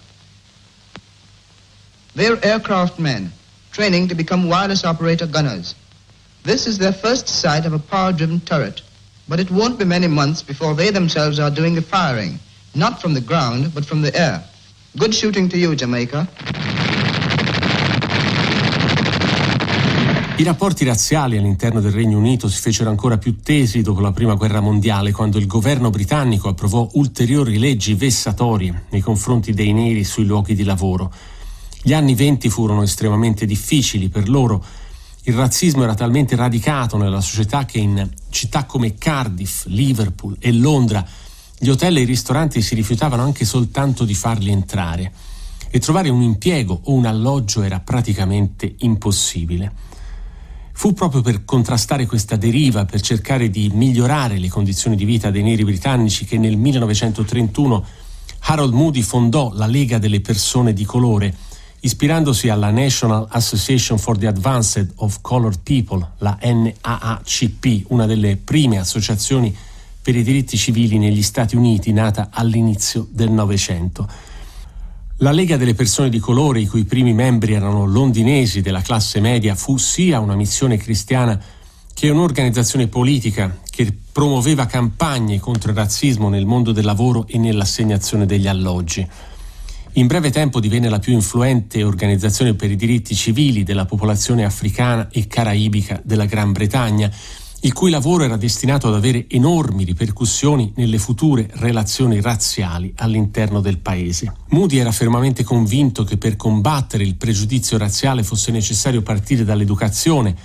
They're 2.13 2.45
aircraft 2.45 2.99
men. 2.99 3.31
training 3.73 4.07
to 4.07 4.15
become 4.15 4.47
wireless 4.47 4.85
operator 4.85 5.25
gunners. 5.25 5.73
This 6.43 6.67
is 6.67 6.77
their 6.77 6.93
first 6.93 7.27
sight 7.27 7.65
of 7.65 7.73
a 7.73 7.79
power-driven 7.79 8.41
turret, 8.41 8.81
but 9.27 9.39
it 9.39 9.49
won't 9.49 9.79
be 9.79 9.85
many 9.85 10.07
months 10.07 10.43
before 10.43 10.75
they 10.75 10.91
themselves 10.91 11.39
are 11.39 11.49
doing 11.49 11.73
the 11.73 11.81
firing, 11.81 12.37
not 12.73 12.99
from 12.99 13.13
the 13.13 13.23
ground, 13.23 13.71
but 13.71 13.83
from 13.83 14.01
the 14.01 14.11
air. 14.13 14.43
Good 14.91 15.13
shooting 15.13 15.49
to 15.49 15.57
you, 15.57 15.73
Jamaica. 15.73 16.27
I 20.35 20.43
rapporti 20.43 20.83
razziali 20.83 21.37
all'interno 21.37 21.79
del 21.79 21.91
Regno 21.91 22.17
Unito 22.17 22.49
si 22.49 22.59
fecero 22.59 22.89
ancora 22.89 23.17
più 23.17 23.39
tesi 23.41 23.81
dopo 23.81 24.01
la 24.01 24.11
Prima 24.11 24.33
Guerra 24.33 24.61
Mondiale, 24.61 25.11
quando 25.11 25.37
il 25.37 25.45
governo 25.45 25.89
britannico 25.89 26.49
approvò 26.49 26.89
ulteriori 26.93 27.59
leggi 27.59 27.93
vessatorie 27.93 28.85
nei 28.89 29.01
confronti 29.01 29.53
dei 29.53 29.73
neri 29.73 30.03
sui 30.03 30.25
luoghi 30.25 30.55
di 30.55 30.63
lavoro. 30.63 31.13
Gli 31.81 31.93
anni 31.93 32.15
venti 32.15 32.49
furono 32.49 32.81
estremamente 32.81 33.45
difficili 33.45 34.09
per 34.09 34.27
loro. 34.27 34.63
Il 35.23 35.35
razzismo 35.35 35.83
era 35.83 35.93
talmente 35.93 36.35
radicato 36.35 36.97
nella 36.97 37.21
società 37.21 37.65
che 37.65 37.77
in 37.77 38.09
città 38.29 38.65
come 38.65 38.95
Cardiff, 38.95 39.65
Liverpool 39.65 40.35
e 40.39 40.51
Londra 40.51 41.05
gli 41.63 41.69
hotel 41.69 41.95
e 41.95 42.01
i 42.01 42.05
ristoranti 42.05 42.61
si 42.61 42.75
rifiutavano 42.75 43.23
anche 43.23 43.45
soltanto 43.45 44.03
di 44.03 44.13
farli 44.13 44.51
entrare 44.51 45.09
e 45.69 45.79
trovare 45.79 46.09
un 46.09 46.21
impiego 46.21 46.77
o 46.83 46.91
un 46.91 47.05
alloggio 47.05 47.61
era 47.61 47.79
praticamente 47.79 48.75
impossibile. 48.79 49.71
Fu 50.73 50.91
proprio 50.91 51.21
per 51.21 51.45
contrastare 51.45 52.05
questa 52.05 52.35
deriva, 52.35 52.83
per 52.83 52.99
cercare 52.99 53.49
di 53.49 53.71
migliorare 53.73 54.39
le 54.39 54.49
condizioni 54.49 54.97
di 54.97 55.05
vita 55.05 55.31
dei 55.31 55.41
neri 55.41 55.63
britannici 55.63 56.25
che 56.25 56.37
nel 56.37 56.57
1931 56.57 57.85
Harold 58.39 58.73
Moody 58.73 59.01
fondò 59.01 59.53
la 59.53 59.65
Lega 59.65 59.99
delle 59.99 60.19
persone 60.19 60.73
di 60.73 60.83
colore, 60.83 61.33
ispirandosi 61.79 62.49
alla 62.49 62.71
National 62.71 63.25
Association 63.29 63.97
for 63.97 64.17
the 64.17 64.27
Advanced 64.27 64.91
of 64.95 65.19
Colored 65.21 65.61
People, 65.63 66.05
la 66.17 66.37
NAACP, 66.41 67.85
una 67.87 68.05
delle 68.05 68.35
prime 68.35 68.79
associazioni 68.79 69.55
per 70.03 70.17
i 70.17 70.21
diritti 70.21 70.57
civili 70.57 70.97
negli 70.97 71.23
Stati 71.23 71.55
Uniti, 71.55 71.93
nata 71.93 72.27
all'inizio 72.29 73.07
del 73.09 73.31
Novecento. 73.31 74.05
La 75.17 75.31
Lega 75.31 75.55
delle 75.55 75.75
persone 75.75 76.09
di 76.09 76.19
colore, 76.19 76.59
i 76.59 76.67
cui 76.67 76.83
primi 76.83 77.13
membri 77.13 77.53
erano 77.53 77.85
londinesi 77.85 78.59
della 78.59 78.81
classe 78.81 79.21
media, 79.21 79.55
fu 79.55 79.77
sia 79.77 80.19
una 80.19 80.35
missione 80.35 80.75
cristiana 80.75 81.41
che 81.93 82.09
un'organizzazione 82.09 82.87
politica 82.87 83.59
che 83.69 83.95
promuoveva 84.11 84.65
campagne 84.65 85.39
contro 85.39 85.71
il 85.71 85.77
razzismo 85.77 86.27
nel 86.27 86.45
mondo 86.45 86.73
del 86.73 86.83
lavoro 86.83 87.25
e 87.25 87.37
nell'assegnazione 87.37 88.25
degli 88.25 88.47
alloggi. 88.47 89.07
In 89.93 90.07
breve 90.07 90.31
tempo 90.31 90.59
divenne 90.59 90.89
la 90.89 90.99
più 90.99 91.13
influente 91.13 91.81
organizzazione 91.81 92.55
per 92.55 92.69
i 92.69 92.75
diritti 92.75 93.15
civili 93.15 93.63
della 93.63 93.85
popolazione 93.85 94.43
africana 94.43 95.07
e 95.09 95.27
caraibica 95.27 96.01
della 96.03 96.25
Gran 96.25 96.51
Bretagna 96.51 97.09
il 97.63 97.71
cui 97.71 97.89
lavoro 97.89 98.25
era 98.25 98.35
destinato 98.35 98.89
ad 98.89 98.93
avere 98.93 99.25
enormi 99.29 99.85
ripercussioni 99.85 100.73
nelle 100.75 100.97
future 100.97 101.47
relazioni 101.53 102.19
razziali 102.19 102.91
all'interno 102.97 103.61
del 103.61 103.77
paese. 103.77 104.33
Moody 104.49 104.79
era 104.79 104.91
fermamente 104.91 105.45
convinto 105.45 106.03
che 106.03 106.17
per 106.17 106.35
combattere 106.35 107.05
il 107.05 107.15
pregiudizio 107.15 107.77
razziale 107.77 108.23
fosse 108.23 108.51
necessario 108.51 109.01
partire 109.01 109.45
dall'educazione, 109.45 110.35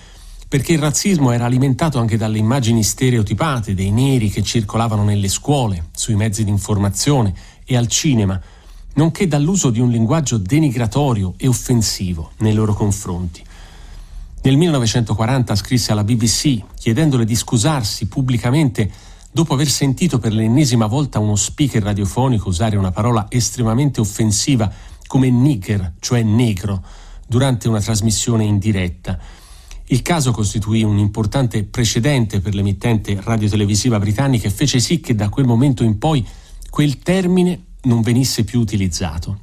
perché 0.47 0.75
il 0.75 0.79
razzismo 0.79 1.33
era 1.33 1.45
alimentato 1.45 1.99
anche 1.99 2.17
dalle 2.17 2.39
immagini 2.39 2.85
stereotipate 2.85 3.75
dei 3.75 3.91
neri 3.91 4.31
che 4.31 4.45
circolavano 4.45 5.03
nelle 5.03 5.29
scuole, 5.29 5.89
sui 5.97 6.15
mezzi 6.15 6.45
di 6.45 6.51
informazione 6.51 7.35
e 7.65 7.77
al 7.77 7.89
cinema, 7.89 8.41
nonché 8.95 9.27
dall'uso 9.27 9.71
di 9.71 9.81
un 9.81 9.91
linguaggio 9.91 10.39
denigratorio 10.39 11.35
e 11.37 11.49
offensivo 11.49 12.31
nei 12.39 12.55
loro 12.55 12.75
confronti. 12.75 13.43
Nel 14.41 14.57
1940 14.57 15.55
scrisse 15.57 15.93
alla 15.93 16.05
BBC 16.05 16.63
chiedendole 16.79 17.25
di 17.25 17.35
scusarsi 17.35 18.07
pubblicamente 18.07 18.91
dopo 19.31 19.53
aver 19.53 19.69
sentito 19.69 20.19
per 20.19 20.33
l'ennesima 20.33 20.87
volta 20.87 21.19
uno 21.19 21.37
speaker 21.37 21.83
radiofonico 21.83 22.49
usare 22.49 22.77
una 22.77 22.91
parola 22.93 23.27
estremamente 23.29 24.01
offensiva 24.01 24.73
come 25.07 25.29
nigger, 25.31 25.95
cioè 26.01 26.23
negro, 26.23 26.83
durante 27.27 27.69
una 27.69 27.81
trasmissione 27.81 28.45
in 28.45 28.59
diretta. 28.59 29.19
Il 29.87 30.03
caso 30.03 30.33
costituì 30.33 30.83
un 30.83 30.99
importante 30.99 31.65
precedente 31.65 32.41
per 32.41 32.55
l'emittente 32.55 33.21
radiotelevisiva 33.21 33.99
britannica 33.99 34.47
e 34.47 34.51
fece 34.51 34.81
sì 34.81 35.01
che 35.01 35.15
da 35.15 35.29
quel 35.31 35.47
momento 35.47 35.83
in 35.83 35.99
poi 35.99 36.27
quel 36.71 36.99
termine 36.99 37.65
non 37.83 38.03
venisse 38.03 38.45
più 38.45 38.61
utilizzato. 38.61 39.41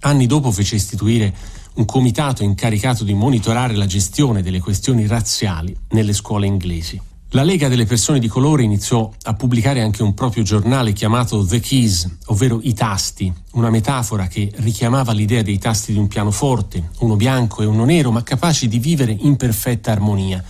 Anni 0.00 0.26
dopo 0.26 0.50
fece 0.52 0.76
istituire 0.76 1.34
un 1.78 1.84
comitato 1.84 2.42
incaricato 2.42 3.04
di 3.04 3.14
monitorare 3.14 3.74
la 3.74 3.86
gestione 3.86 4.42
delle 4.42 4.60
questioni 4.60 5.06
razziali 5.06 5.74
nelle 5.90 6.12
scuole 6.12 6.46
inglesi. 6.46 7.00
La 7.32 7.44
Lega 7.44 7.68
delle 7.68 7.84
persone 7.84 8.18
di 8.18 8.26
colore 8.26 8.62
iniziò 8.62 9.08
a 9.22 9.34
pubblicare 9.34 9.80
anche 9.80 10.02
un 10.02 10.14
proprio 10.14 10.42
giornale 10.42 10.92
chiamato 10.92 11.44
The 11.44 11.60
Keys, 11.60 12.08
ovvero 12.26 12.58
i 12.62 12.74
tasti, 12.74 13.32
una 13.52 13.70
metafora 13.70 14.26
che 14.26 14.50
richiamava 14.56 15.12
l'idea 15.12 15.42
dei 15.42 15.58
tasti 15.58 15.92
di 15.92 15.98
un 15.98 16.08
pianoforte, 16.08 16.90
uno 17.00 17.16
bianco 17.16 17.62
e 17.62 17.66
uno 17.66 17.84
nero, 17.84 18.10
ma 18.10 18.22
capaci 18.22 18.66
di 18.66 18.78
vivere 18.78 19.14
in 19.20 19.36
perfetta 19.36 19.92
armonia. 19.92 20.42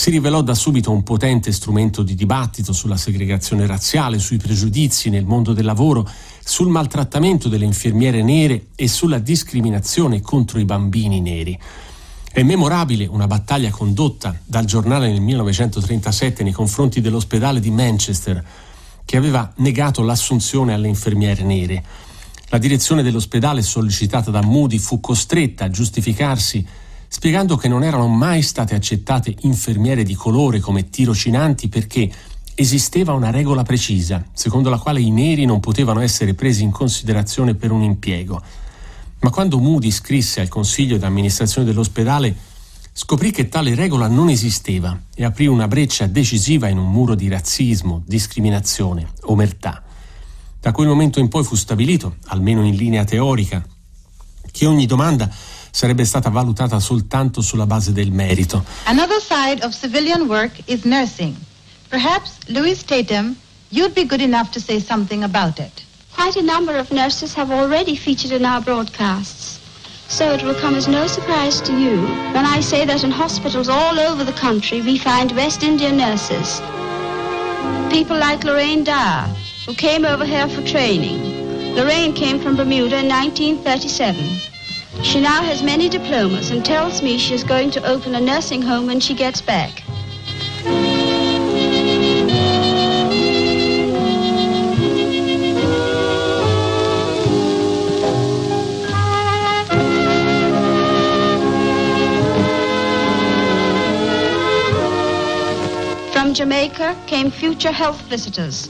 Si 0.00 0.08
rivelò 0.08 0.40
da 0.40 0.54
subito 0.54 0.90
un 0.90 1.02
potente 1.02 1.52
strumento 1.52 2.02
di 2.02 2.14
dibattito 2.14 2.72
sulla 2.72 2.96
segregazione 2.96 3.66
razziale, 3.66 4.18
sui 4.18 4.38
pregiudizi 4.38 5.10
nel 5.10 5.26
mondo 5.26 5.52
del 5.52 5.66
lavoro 5.66 6.08
sul 6.42 6.68
maltrattamento 6.68 7.50
delle 7.50 7.66
infermiere 7.66 8.22
nere 8.22 8.68
e 8.76 8.88
sulla 8.88 9.18
discriminazione 9.18 10.22
contro 10.22 10.58
i 10.58 10.64
bambini 10.64 11.20
neri. 11.20 11.60
È 12.32 12.42
memorabile 12.42 13.04
una 13.04 13.26
battaglia 13.26 13.68
condotta 13.68 14.34
dal 14.42 14.64
giornale 14.64 15.10
nel 15.10 15.20
1937 15.20 16.44
nei 16.44 16.52
confronti 16.52 17.02
dell'ospedale 17.02 17.60
di 17.60 17.70
Manchester, 17.70 18.42
che 19.04 19.16
aveva 19.18 19.52
negato 19.56 20.00
l'assunzione 20.00 20.72
alle 20.72 20.88
infermiere 20.88 21.42
nere. 21.42 21.84
La 22.48 22.56
direzione 22.56 23.02
dell'ospedale, 23.02 23.60
sollecitata 23.60 24.30
da 24.30 24.40
Moody, 24.40 24.78
fu 24.78 24.98
costretta 24.98 25.66
a 25.66 25.70
giustificarsi 25.70 26.66
spiegando 27.12 27.56
che 27.56 27.66
non 27.66 27.82
erano 27.82 28.06
mai 28.06 28.40
state 28.40 28.76
accettate 28.76 29.34
infermiere 29.40 30.04
di 30.04 30.14
colore 30.14 30.60
come 30.60 30.90
tirocinanti 30.90 31.68
perché 31.68 32.08
esisteva 32.54 33.14
una 33.14 33.30
regola 33.30 33.64
precisa, 33.64 34.24
secondo 34.32 34.70
la 34.70 34.78
quale 34.78 35.00
i 35.00 35.10
neri 35.10 35.44
non 35.44 35.58
potevano 35.58 36.00
essere 36.00 36.34
presi 36.34 36.62
in 36.62 36.70
considerazione 36.70 37.56
per 37.56 37.72
un 37.72 37.82
impiego. 37.82 38.40
Ma 39.22 39.30
quando 39.30 39.58
Moody 39.58 39.90
scrisse 39.90 40.40
al 40.40 40.48
consiglio 40.48 40.98
d'amministrazione 40.98 41.66
dell'ospedale, 41.66 42.32
scoprì 42.92 43.32
che 43.32 43.48
tale 43.48 43.74
regola 43.74 44.06
non 44.06 44.28
esisteva 44.28 44.96
e 45.12 45.24
aprì 45.24 45.48
una 45.48 45.66
breccia 45.66 46.06
decisiva 46.06 46.68
in 46.68 46.78
un 46.78 46.88
muro 46.92 47.16
di 47.16 47.26
razzismo, 47.26 48.04
discriminazione, 48.06 49.08
omertà. 49.22 49.82
Da 50.60 50.70
quel 50.70 50.86
momento 50.86 51.18
in 51.18 51.28
poi 51.28 51.42
fu 51.42 51.56
stabilito, 51.56 52.18
almeno 52.26 52.64
in 52.64 52.76
linea 52.76 53.02
teorica, 53.02 53.66
che 54.52 54.66
ogni 54.66 54.86
domanda 54.86 55.28
sarebbe 55.70 56.04
stata 56.04 56.30
valutata 56.30 56.78
soltanto 56.80 57.40
sulla 57.40 57.66
base 57.66 57.92
del 57.92 58.10
merito. 58.10 58.64
Another 58.86 59.20
side 59.20 59.62
of 59.62 59.74
civilian 59.74 60.26
work 60.28 60.52
is 60.66 60.84
nursing. 60.84 61.36
Perhaps, 61.88 62.38
Louise 62.48 62.84
Tatum, 62.84 63.36
you'd 63.70 63.94
be 63.94 64.04
good 64.04 64.20
enough 64.20 64.50
to 64.52 64.60
say 64.60 64.80
something 64.80 65.24
about 65.24 65.58
it. 65.58 65.82
Quite 66.14 66.36
a 66.36 66.42
number 66.42 66.76
of 66.76 66.90
nurses 66.92 67.34
have 67.34 67.50
already 67.50 67.96
featured 67.96 68.32
in 68.32 68.44
our 68.44 68.60
broadcasts. 68.60 69.58
So 70.08 70.32
it 70.32 70.42
will 70.42 70.54
come 70.54 70.74
as 70.74 70.88
no 70.88 71.06
surprise 71.06 71.60
to 71.62 71.72
you 71.72 72.02
when 72.34 72.44
I 72.44 72.60
say 72.60 72.84
that 72.84 73.04
in 73.04 73.12
hospitals 73.12 73.68
all 73.68 73.98
over 73.98 74.24
the 74.24 74.32
country 74.32 74.82
we 74.82 74.98
find 74.98 75.30
West 75.32 75.62
Indian 75.62 75.96
nurses. 75.96 76.60
People 77.90 78.18
like 78.18 78.42
Lorraine 78.44 78.82
Dyer, 78.82 79.28
who 79.66 79.74
came 79.74 80.04
over 80.04 80.24
here 80.24 80.48
for 80.48 80.62
training. 80.66 81.74
Lorraine 81.76 82.12
came 82.12 82.40
from 82.40 82.56
Bermuda 82.56 82.98
in 82.98 83.08
1937. 83.08 84.50
She 85.02 85.20
now 85.20 85.42
has 85.42 85.62
many 85.62 85.88
diplomas 85.88 86.50
and 86.50 86.64
tells 86.64 87.00
me 87.00 87.16
she 87.16 87.34
is 87.34 87.44
going 87.44 87.70
to 87.72 87.86
open 87.86 88.14
a 88.14 88.20
nursing 88.20 88.60
home 88.60 88.86
when 88.86 89.00
she 89.00 89.14
gets 89.14 89.40
back. 89.40 89.82
From 106.12 106.34
Jamaica 106.34 106.96
came 107.06 107.30
future 107.30 107.72
health 107.72 108.00
visitors. 108.02 108.68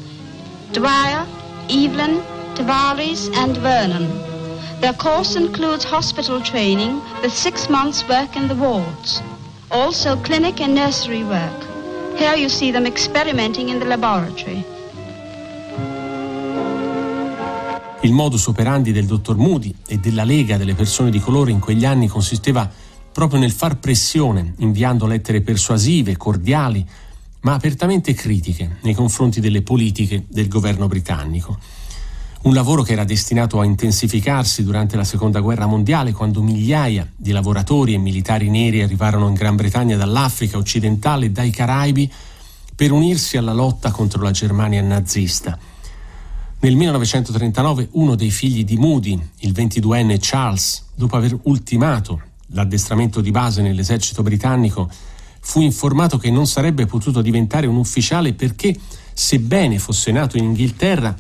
Dwyer, 0.73 1.27
Evelyn, 1.69 2.23
Tavares, 2.55 3.35
and 3.35 3.57
Vernon. 3.57 4.30
Their 4.81 4.97
course 4.97 5.37
includes 5.39 5.85
hospital 5.85 6.41
training 6.41 7.03
with 7.21 7.35
six 7.35 7.69
months' 7.69 8.03
work 8.09 8.35
in 8.35 8.49
the 8.49 8.55
wards. 8.55 9.23
Also 9.69 10.19
clinic 10.23 10.59
and 10.63 10.73
nursery 10.73 11.23
work. 11.23 11.67
Here 12.17 12.35
you 12.35 12.49
see 12.49 12.73
them 12.73 12.87
experimenting 12.87 13.69
in 13.69 13.79
the 13.79 13.85
laboratory. 13.85 14.65
Il 18.01 18.13
modus 18.13 18.47
operandi 18.47 18.93
del 18.93 19.05
dottor 19.05 19.37
Moody 19.37 19.75
e 19.87 19.99
della 19.99 20.25
Lega 20.25 20.57
delle 20.57 20.75
persone 20.75 21.11
di 21.11 21.21
colore 21.21 21.51
in 21.51 21.59
quegli 21.59 21.85
anni 21.85 22.09
consisteva 22.09 22.67
proprio 23.13 23.39
nel 23.39 23.53
far 23.53 23.77
pressione, 23.77 24.55
inviando 24.61 25.07
lettere 25.07 25.43
persuasive, 25.43 26.17
cordiali, 26.17 26.83
ma 27.43 27.53
apertamente 27.53 28.15
critiche 28.15 28.79
nei 28.81 28.95
confronti 28.95 29.41
delle 29.41 29.61
politiche 29.61 30.25
del 30.27 30.49
governo 30.49 30.87
britannico. 30.87 31.59
Un 32.43 32.55
lavoro 32.55 32.83
che 32.83 32.93
era 32.93 33.05
destinato 33.05 33.61
a 33.61 33.67
intensificarsi 33.67 34.65
durante 34.65 34.97
la 34.97 35.05
Seconda 35.05 35.41
Guerra 35.41 35.67
Mondiale, 35.67 36.13
quando 36.13 36.41
migliaia 36.41 37.07
di 37.15 37.33
lavoratori 37.33 37.93
e 37.93 37.99
militari 37.99 38.49
neri 38.49 38.81
arrivarono 38.81 39.29
in 39.29 39.35
Gran 39.35 39.57
Bretagna 39.57 39.99
dall'Africa 39.99 40.57
occidentale 40.57 41.27
e 41.27 41.31
dai 41.31 41.51
Caraibi 41.51 42.11
per 42.75 42.93
unirsi 42.93 43.37
alla 43.37 43.53
lotta 43.53 43.91
contro 43.91 44.23
la 44.23 44.31
Germania 44.31 44.81
nazista. 44.81 45.59
Nel 46.61 46.77
1939 46.77 47.89
uno 47.93 48.15
dei 48.15 48.31
figli 48.31 48.65
di 48.65 48.79
Moody, 48.79 49.21
il 49.41 49.53
22enne 49.53 50.17
Charles, 50.19 50.85
dopo 50.95 51.17
aver 51.17 51.39
ultimato 51.43 52.23
l'addestramento 52.53 53.21
di 53.21 53.31
base 53.31 53.61
nell'esercito 53.61 54.23
britannico, 54.23 54.89
fu 55.41 55.61
informato 55.61 56.17
che 56.17 56.31
non 56.31 56.47
sarebbe 56.47 56.87
potuto 56.87 57.21
diventare 57.21 57.67
un 57.67 57.77
ufficiale 57.77 58.33
perché, 58.33 58.75
sebbene 59.13 59.79
fosse 59.79 60.11
nato 60.11 60.39
in 60.39 60.45
Inghilterra, 60.45 61.15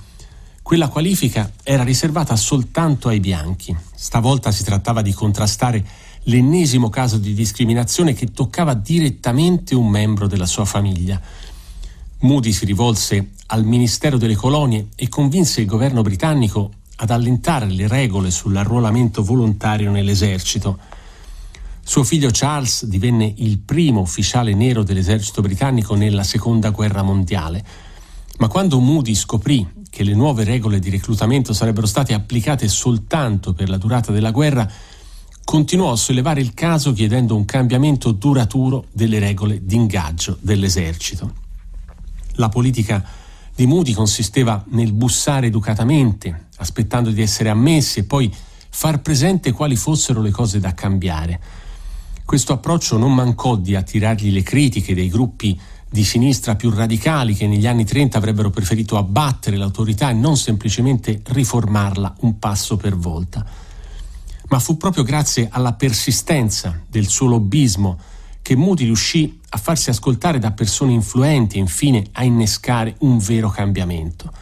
quella 0.70 0.86
qualifica 0.86 1.50
era 1.64 1.82
riservata 1.82 2.36
soltanto 2.36 3.08
ai 3.08 3.18
bianchi. 3.18 3.76
Stavolta 3.92 4.52
si 4.52 4.62
trattava 4.62 5.02
di 5.02 5.12
contrastare 5.12 5.84
l'ennesimo 6.26 6.88
caso 6.88 7.18
di 7.18 7.34
discriminazione 7.34 8.12
che 8.12 8.30
toccava 8.30 8.74
direttamente 8.74 9.74
un 9.74 9.88
membro 9.88 10.28
della 10.28 10.46
sua 10.46 10.64
famiglia. 10.64 11.20
Moody 12.20 12.52
si 12.52 12.66
rivolse 12.66 13.30
al 13.46 13.64
Ministero 13.64 14.16
delle 14.16 14.36
Colonie 14.36 14.90
e 14.94 15.08
convinse 15.08 15.60
il 15.60 15.66
governo 15.66 16.02
britannico 16.02 16.70
ad 16.98 17.10
allentare 17.10 17.66
le 17.66 17.88
regole 17.88 18.30
sull'arruolamento 18.30 19.24
volontario 19.24 19.90
nell'esercito. 19.90 20.78
Suo 21.82 22.04
figlio 22.04 22.28
Charles 22.30 22.84
divenne 22.84 23.34
il 23.38 23.58
primo 23.58 24.02
ufficiale 24.02 24.54
nero 24.54 24.84
dell'esercito 24.84 25.42
britannico 25.42 25.96
nella 25.96 26.22
seconda 26.22 26.70
guerra 26.70 27.02
mondiale. 27.02 27.64
Ma 28.38 28.46
quando 28.46 28.78
Moody 28.78 29.16
scoprì 29.16 29.78
che 29.90 30.04
le 30.04 30.14
nuove 30.14 30.44
regole 30.44 30.78
di 30.78 30.88
reclutamento 30.88 31.52
sarebbero 31.52 31.86
state 31.86 32.14
applicate 32.14 32.68
soltanto 32.68 33.52
per 33.52 33.68
la 33.68 33.76
durata 33.76 34.12
della 34.12 34.30
guerra, 34.30 34.70
continuò 35.44 35.90
a 35.90 35.96
sollevare 35.96 36.40
il 36.40 36.54
caso 36.54 36.92
chiedendo 36.92 37.34
un 37.34 37.44
cambiamento 37.44 38.12
duraturo 38.12 38.86
delle 38.92 39.18
regole 39.18 39.64
di 39.64 39.74
ingaggio 39.74 40.38
dell'esercito. 40.40 41.34
La 42.34 42.48
politica 42.48 43.04
di 43.54 43.66
Moody 43.66 43.92
consisteva 43.92 44.64
nel 44.68 44.92
bussare 44.92 45.48
educatamente, 45.48 46.46
aspettando 46.58 47.10
di 47.10 47.20
essere 47.20 47.48
ammessi 47.48 47.98
e 47.98 48.04
poi 48.04 48.32
far 48.70 49.02
presente 49.02 49.50
quali 49.50 49.74
fossero 49.74 50.22
le 50.22 50.30
cose 50.30 50.60
da 50.60 50.72
cambiare. 50.72 51.40
Questo 52.24 52.52
approccio 52.52 52.96
non 52.96 53.12
mancò 53.12 53.56
di 53.56 53.74
attirargli 53.74 54.30
le 54.30 54.42
critiche 54.42 54.94
dei 54.94 55.08
gruppi 55.08 55.60
di 55.92 56.04
sinistra 56.04 56.54
più 56.54 56.70
radicali 56.70 57.34
che 57.34 57.48
negli 57.48 57.66
anni 57.66 57.84
30 57.84 58.16
avrebbero 58.16 58.50
preferito 58.50 58.96
abbattere 58.96 59.56
l'autorità 59.56 60.10
e 60.10 60.12
non 60.12 60.36
semplicemente 60.36 61.20
riformarla 61.24 62.14
un 62.20 62.38
passo 62.38 62.76
per 62.76 62.96
volta. 62.96 63.44
Ma 64.48 64.58
fu 64.60 64.76
proprio 64.76 65.02
grazie 65.02 65.48
alla 65.50 65.72
persistenza 65.72 66.80
del 66.88 67.08
suo 67.08 67.26
lobbismo 67.26 67.98
che 68.40 68.54
Moody 68.54 68.84
riuscì 68.84 69.40
a 69.48 69.58
farsi 69.58 69.90
ascoltare 69.90 70.38
da 70.38 70.52
persone 70.52 70.92
influenti 70.92 71.56
e 71.56 71.60
infine 71.60 72.06
a 72.12 72.22
innescare 72.22 72.94
un 73.00 73.18
vero 73.18 73.50
cambiamento. 73.50 74.32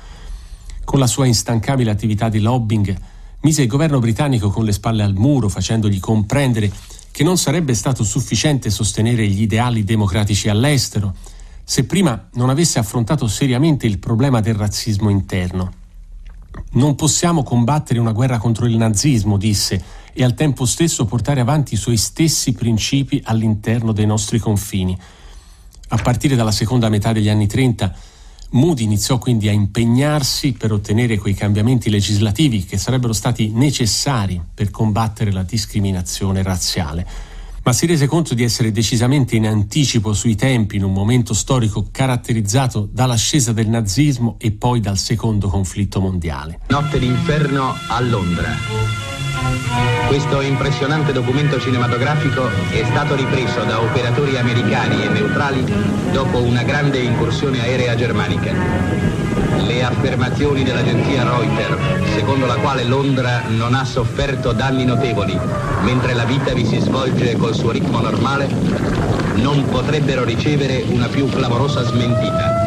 Con 0.85 0.99
la 0.99 1.07
sua 1.07 1.27
instancabile 1.27 1.91
attività 1.91 2.29
di 2.29 2.41
lobbying 2.41 2.95
mise 3.41 3.63
il 3.63 3.69
governo 3.69 4.01
britannico 4.01 4.51
con 4.51 4.65
le 4.65 4.73
spalle 4.73 5.03
al 5.03 5.15
muro 5.15 5.49
facendogli 5.49 5.99
comprendere 5.99 6.71
che 7.11 7.25
non 7.25 7.39
sarebbe 7.39 7.73
stato 7.75 8.05
sufficiente 8.05 8.69
sostenere 8.69 9.27
gli 9.27 9.43
ideali 9.43 9.83
democratici 9.83 10.49
all'estero 10.49 11.15
se 11.71 11.85
prima 11.85 12.31
non 12.33 12.49
avesse 12.49 12.79
affrontato 12.79 13.29
seriamente 13.29 13.87
il 13.87 13.99
problema 13.99 14.41
del 14.41 14.55
razzismo 14.55 15.11
interno. 15.11 15.71
Non 16.73 16.95
possiamo 16.95 17.43
combattere 17.43 17.99
una 17.99 18.13
guerra 18.13 18.39
contro 18.39 18.65
il 18.65 18.79
nazismo, 18.79 19.37
disse, 19.37 19.85
e 20.15 20.25
al 20.25 20.33
tempo 20.33 20.65
stesso 20.65 21.05
portare 21.05 21.41
avanti 21.41 21.75
i 21.75 21.77
suoi 21.77 21.99
stessi 21.99 22.55
principi 22.55 23.21
all'interno 23.23 23.93
dei 23.93 24.07
nostri 24.07 24.39
confini. 24.39 24.99
A 25.89 25.97
partire 25.99 26.37
dalla 26.37 26.53
seconda 26.53 26.89
metà 26.89 27.13
degli 27.13 27.29
anni 27.29 27.47
30, 27.47 27.95
Moody 28.53 28.85
iniziò 28.85 29.19
quindi 29.19 29.49
a 29.49 29.53
impegnarsi 29.53 30.55
per 30.55 30.73
ottenere 30.73 31.19
quei 31.19 31.35
cambiamenti 31.35 31.91
legislativi 31.91 32.65
che 32.65 32.79
sarebbero 32.79 33.13
stati 33.13 33.51
necessari 33.51 34.41
per 34.55 34.71
combattere 34.71 35.33
la 35.33 35.43
discriminazione 35.43 36.43
razziale. 36.43 37.28
Ma 37.69 37.75
si 37.75 37.85
rese 37.85 38.07
conto 38.07 38.33
di 38.33 38.45
essere 38.45 38.73
decisamente 38.73 39.37
in 39.37 39.47
anticipo 39.47 40.15
sui 40.15 40.35
tempi 40.35 40.77
in 40.77 40.85
un 40.85 40.93
momento 40.95 41.35
storico 41.35 41.89
caratterizzato 41.93 42.89
dall'ascesa 42.91 43.53
del 43.53 43.69
nazismo 43.69 44.37
e 44.39 44.53
poi 44.53 44.81
dal 44.81 44.97
secondo 44.97 45.49
conflitto 45.49 46.01
mondiale. 46.01 46.61
Notte 46.69 46.99
d'inferno 46.99 47.75
a 47.89 48.01
Londra. 48.01 48.49
Questo 50.07 50.41
impressionante 50.41 51.13
documento 51.13 51.61
cinematografico 51.61 52.49
è 52.71 52.87
stato 52.87 53.15
ripreso 53.15 53.63
da 53.65 53.83
operatori 53.83 54.39
americani 54.39 55.03
e 55.03 55.09
neutrali 55.09 55.63
dopo 56.11 56.39
una 56.39 56.63
grande 56.63 57.01
incursione 57.01 57.61
aerea 57.61 57.95
germanica. 57.95 59.38
Le 59.67 59.83
affermazioni 59.83 60.63
dell'agenzia 60.63 61.25
Reuters, 61.25 62.13
secondo 62.15 62.47
la 62.47 62.57
quale 62.57 62.85
Londra 62.85 63.43
non 63.49 63.75
ha 63.75 63.85
sofferto 63.85 64.53
danni 64.53 64.85
notevoli, 64.85 65.39
mentre 65.83 66.15
la 66.15 66.25
vita 66.25 66.53
vi 66.53 66.65
si 66.65 66.79
svolge 66.79 67.37
col 67.37 67.55
suo 67.55 67.71
ritmo 67.71 68.01
normale, 68.01 68.49
non 69.35 69.65
potrebbero 69.69 70.25
ricevere 70.25 70.85
una 70.89 71.09
più 71.09 71.29
clamorosa 71.29 71.83
smentita. 71.85 72.59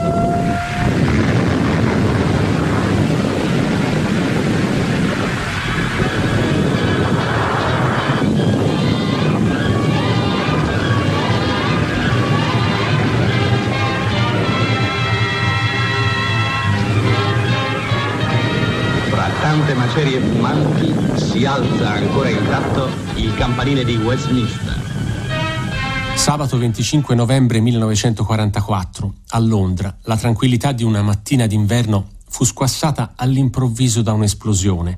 Macerie 19.93 20.21
fumanti 20.21 21.21
si 21.21 21.43
alza 21.43 21.91
ancora 21.91 22.29
intatto 22.29 22.87
il 23.15 23.33
campanile 23.33 23.83
di 23.83 23.97
Westminster. 23.97 24.81
Sabato 26.15 26.57
25 26.57 27.13
novembre 27.13 27.59
1944, 27.59 29.13
a 29.31 29.39
Londra, 29.39 29.93
la 30.03 30.15
tranquillità 30.15 30.71
di 30.71 30.85
una 30.85 31.01
mattina 31.01 31.45
d'inverno 31.45 32.07
fu 32.29 32.45
squassata 32.45 33.15
all'improvviso 33.17 34.01
da 34.01 34.13
un'esplosione. 34.13 34.97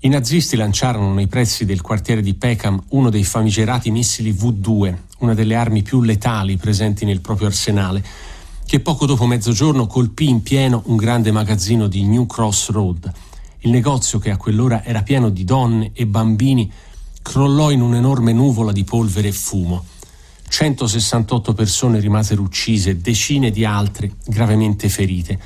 I 0.00 0.08
nazisti 0.08 0.56
lanciarono 0.56 1.14
nei 1.14 1.26
pressi 1.26 1.64
del 1.64 1.80
quartiere 1.80 2.20
di 2.20 2.34
Peckham 2.34 2.82
uno 2.88 3.08
dei 3.08 3.24
famigerati 3.24 3.90
missili 3.90 4.34
V2, 4.34 4.94
una 5.20 5.32
delle 5.32 5.54
armi 5.54 5.80
più 5.80 6.02
letali 6.02 6.58
presenti 6.58 7.06
nel 7.06 7.22
proprio 7.22 7.46
arsenale, 7.46 8.04
che 8.66 8.80
poco 8.80 9.06
dopo 9.06 9.24
mezzogiorno 9.24 9.86
colpì 9.86 10.28
in 10.28 10.42
pieno 10.42 10.82
un 10.86 10.96
grande 10.96 11.32
magazzino 11.32 11.86
di 11.86 12.04
New 12.04 12.26
Cross 12.26 12.68
Road 12.68 13.12
il 13.62 13.70
negozio, 13.70 14.18
che 14.18 14.30
a 14.30 14.36
quell'ora 14.36 14.84
era 14.84 15.02
pieno 15.02 15.28
di 15.28 15.44
donne 15.44 15.90
e 15.92 16.06
bambini, 16.06 16.70
crollò 17.22 17.70
in 17.70 17.80
un'enorme 17.80 18.32
nuvola 18.32 18.72
di 18.72 18.84
polvere 18.84 19.28
e 19.28 19.32
fumo. 19.32 19.84
168 20.48 21.54
persone 21.54 21.98
rimasero 21.98 22.42
uccise 22.42 23.00
decine 23.00 23.50
di 23.50 23.64
altre 23.64 24.12
gravemente 24.26 24.88
ferite. 24.88 25.38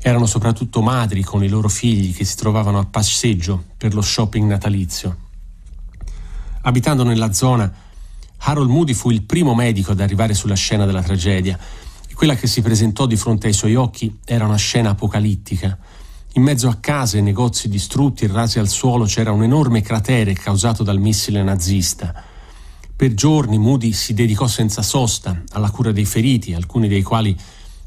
Erano 0.00 0.26
soprattutto 0.26 0.80
madri 0.82 1.22
con 1.22 1.44
i 1.44 1.48
loro 1.48 1.68
figli 1.68 2.14
che 2.14 2.24
si 2.24 2.36
trovavano 2.36 2.78
a 2.78 2.86
passeggio 2.86 3.62
per 3.76 3.94
lo 3.94 4.00
shopping 4.00 4.48
natalizio. 4.48 5.16
Abitando 6.62 7.02
nella 7.02 7.32
zona, 7.32 7.72
Harold 8.38 8.70
Moody 8.70 8.94
fu 8.94 9.10
il 9.10 9.22
primo 9.22 9.54
medico 9.54 9.92
ad 9.92 10.00
arrivare 10.00 10.34
sulla 10.34 10.54
scena 10.54 10.86
della 10.86 11.02
tragedia 11.02 11.58
quella 12.16 12.34
che 12.34 12.46
si 12.46 12.62
presentò 12.62 13.04
di 13.04 13.14
fronte 13.14 13.46
ai 13.46 13.52
suoi 13.52 13.74
occhi 13.74 14.20
era 14.24 14.46
una 14.46 14.56
scena 14.56 14.90
apocalittica. 14.90 15.78
In 16.36 16.42
mezzo 16.42 16.68
a 16.68 16.76
case 16.78 17.16
e 17.16 17.22
negozi 17.22 17.66
distrutti 17.66 18.26
e 18.26 18.28
rasi 18.28 18.58
al 18.58 18.68
suolo 18.68 19.06
c'era 19.06 19.32
un 19.32 19.42
enorme 19.42 19.80
cratere 19.80 20.34
causato 20.34 20.82
dal 20.82 20.98
missile 20.98 21.42
nazista. 21.42 22.12
Per 22.94 23.14
giorni 23.14 23.56
Moody 23.56 23.92
si 23.92 24.12
dedicò 24.12 24.46
senza 24.46 24.82
sosta 24.82 25.44
alla 25.52 25.70
cura 25.70 25.92
dei 25.92 26.04
feriti, 26.04 26.52
alcuni 26.52 26.88
dei 26.88 27.00
quali 27.00 27.34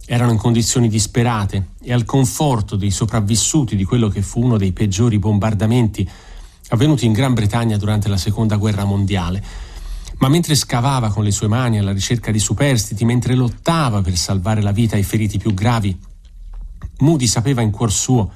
erano 0.07 0.31
in 0.31 0.39
condizioni 0.39 0.89
disperate, 0.89 1.73
e 1.79 1.93
al 1.93 2.05
conforto 2.05 2.75
dei 2.75 2.89
sopravvissuti 2.89 3.75
di 3.75 3.83
quello 3.83 4.07
che 4.07 4.23
fu 4.23 4.41
uno 4.41 4.57
dei 4.57 4.71
peggiori 4.71 5.19
bombardamenti 5.19 6.09
avvenuti 6.69 7.05
in 7.05 7.13
Gran 7.13 7.35
Bretagna 7.35 7.77
durante 7.77 8.07
la 8.07 8.17
Seconda 8.17 8.55
Guerra 8.55 8.83
Mondiale. 8.83 9.43
Ma 10.17 10.27
mentre 10.27 10.55
scavava 10.55 11.09
con 11.09 11.23
le 11.23 11.31
sue 11.31 11.47
mani 11.47 11.77
alla 11.77 11.93
ricerca 11.93 12.31
di 12.31 12.39
superstiti, 12.39 13.05
mentre 13.05 13.35
lottava 13.35 14.01
per 14.01 14.17
salvare 14.17 14.63
la 14.63 14.71
vita 14.71 14.95
ai 14.95 15.03
feriti 15.03 15.37
più 15.37 15.53
gravi, 15.53 15.95
Moody 16.99 17.27
sapeva 17.27 17.61
in 17.61 17.71
cuor 17.71 17.91
suo 17.91 18.31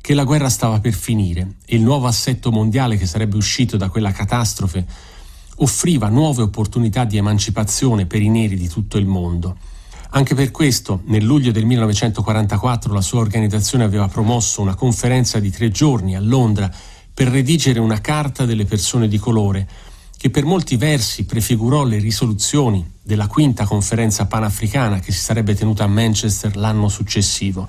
che 0.00 0.14
la 0.14 0.24
guerra 0.24 0.48
stava 0.48 0.80
per 0.80 0.92
finire 0.92 1.56
e 1.64 1.76
il 1.76 1.82
nuovo 1.82 2.06
assetto 2.06 2.50
mondiale 2.50 2.96
che 2.96 3.06
sarebbe 3.06 3.36
uscito 3.36 3.76
da 3.76 3.88
quella 3.88 4.10
catastrofe 4.10 4.84
offriva 5.56 6.08
nuove 6.08 6.42
opportunità 6.42 7.04
di 7.04 7.16
emancipazione 7.16 8.06
per 8.06 8.20
i 8.20 8.28
neri 8.28 8.56
di 8.56 8.68
tutto 8.68 8.98
il 8.98 9.06
mondo. 9.06 9.56
Anche 10.14 10.34
per 10.34 10.50
questo, 10.50 11.02
nel 11.06 11.24
luglio 11.24 11.52
del 11.52 11.64
1944, 11.64 12.92
la 12.92 13.00
sua 13.00 13.20
organizzazione 13.20 13.84
aveva 13.84 14.08
promosso 14.08 14.60
una 14.60 14.74
conferenza 14.74 15.38
di 15.38 15.50
tre 15.50 15.70
giorni 15.70 16.16
a 16.16 16.20
Londra 16.20 16.70
per 17.14 17.28
redigere 17.28 17.78
una 17.78 18.00
carta 18.00 18.44
delle 18.44 18.64
persone 18.64 19.08
di 19.08 19.18
colore, 19.18 19.66
che 20.16 20.30
per 20.30 20.44
molti 20.44 20.76
versi 20.76 21.24
prefigurò 21.24 21.84
le 21.84 21.98
risoluzioni 21.98 22.84
della 23.02 23.26
quinta 23.26 23.64
conferenza 23.64 24.26
panafricana 24.26 25.00
che 25.00 25.12
si 25.12 25.20
sarebbe 25.20 25.54
tenuta 25.54 25.84
a 25.84 25.88
Manchester 25.88 26.56
l'anno 26.56 26.88
successivo. 26.88 27.66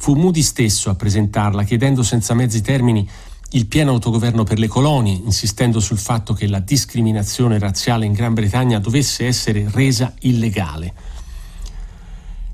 Fu 0.00 0.14
Moody 0.14 0.40
stesso 0.40 0.88
a 0.88 0.94
presentarla, 0.94 1.62
chiedendo 1.62 2.02
senza 2.02 2.32
mezzi 2.32 2.62
termini 2.62 3.06
il 3.50 3.66
pieno 3.66 3.90
autogoverno 3.90 4.44
per 4.44 4.58
le 4.58 4.66
colonie, 4.66 5.12
insistendo 5.12 5.78
sul 5.78 5.98
fatto 5.98 6.32
che 6.32 6.48
la 6.48 6.58
discriminazione 6.58 7.58
razziale 7.58 8.06
in 8.06 8.14
Gran 8.14 8.32
Bretagna 8.32 8.78
dovesse 8.78 9.26
essere 9.26 9.68
resa 9.70 10.14
illegale. 10.20 10.94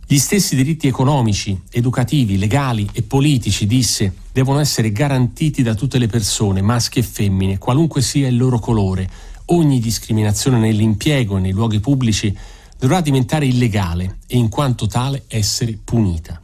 Gli 0.08 0.18
stessi 0.18 0.56
diritti 0.56 0.88
economici, 0.88 1.56
educativi, 1.70 2.36
legali 2.36 2.88
e 2.92 3.02
politici, 3.02 3.68
disse, 3.68 4.12
devono 4.32 4.58
essere 4.58 4.90
garantiti 4.90 5.62
da 5.62 5.76
tutte 5.76 5.98
le 5.98 6.08
persone, 6.08 6.62
maschi 6.62 6.98
e 6.98 7.04
femmine, 7.04 7.58
qualunque 7.58 8.02
sia 8.02 8.26
il 8.26 8.36
loro 8.36 8.58
colore. 8.58 9.08
Ogni 9.46 9.78
discriminazione 9.78 10.58
nell'impiego 10.58 11.36
e 11.36 11.40
nei 11.40 11.52
luoghi 11.52 11.78
pubblici 11.78 12.36
dovrà 12.76 13.00
diventare 13.00 13.46
illegale 13.46 14.18
e 14.26 14.36
in 14.36 14.48
quanto 14.48 14.88
tale 14.88 15.22
essere 15.28 15.78
punita. 15.82 16.40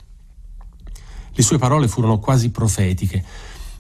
Le 1.35 1.43
sue 1.43 1.59
parole 1.59 1.89
furono 1.89 2.19
quasi 2.19 2.51
profetiche. 2.51 3.25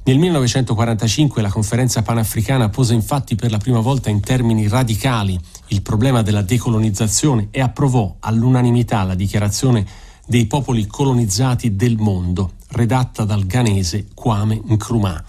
Nel 0.04 0.18
1945 0.18 1.42
la 1.42 1.50
conferenza 1.50 2.02
panafricana 2.02 2.68
pose 2.70 2.92
infatti 2.92 3.36
per 3.36 3.50
la 3.52 3.58
prima 3.58 3.78
volta 3.78 4.10
in 4.10 4.20
termini 4.20 4.66
radicali 4.66 5.38
il 5.68 5.82
problema 5.82 6.22
della 6.22 6.42
decolonizzazione 6.42 7.48
e 7.50 7.60
approvò 7.60 8.16
all'unanimità 8.18 9.04
la 9.04 9.14
dichiarazione 9.14 9.86
dei 10.26 10.46
popoli 10.46 10.86
colonizzati 10.86 11.76
del 11.76 11.98
mondo, 11.98 12.52
redatta 12.70 13.24
dal 13.24 13.46
ghanese 13.46 14.08
Kwame 14.14 14.60
Nkrumah. 14.66 15.24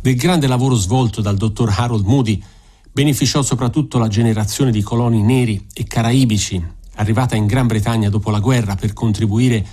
Del 0.00 0.16
grande 0.16 0.46
lavoro 0.46 0.74
svolto 0.74 1.20
dal 1.20 1.36
dottor 1.36 1.72
Harold 1.76 2.04
Moody 2.04 2.42
beneficiò 2.90 3.42
soprattutto 3.42 3.98
la 3.98 4.08
generazione 4.08 4.72
di 4.72 4.82
coloni 4.82 5.22
neri 5.22 5.66
e 5.72 5.84
caraibici 5.84 6.76
arrivata 6.94 7.36
in 7.36 7.46
Gran 7.46 7.66
Bretagna 7.66 8.08
dopo 8.08 8.30
la 8.30 8.40
guerra 8.40 8.74
per 8.74 8.92
contribuire 8.92 9.58
a 9.58 9.64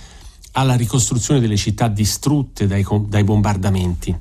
alla 0.58 0.74
ricostruzione 0.74 1.38
delle 1.38 1.56
città 1.56 1.88
distrutte 1.88 2.66
dai, 2.66 2.84
dai 3.06 3.24
bombardamenti. 3.24 4.16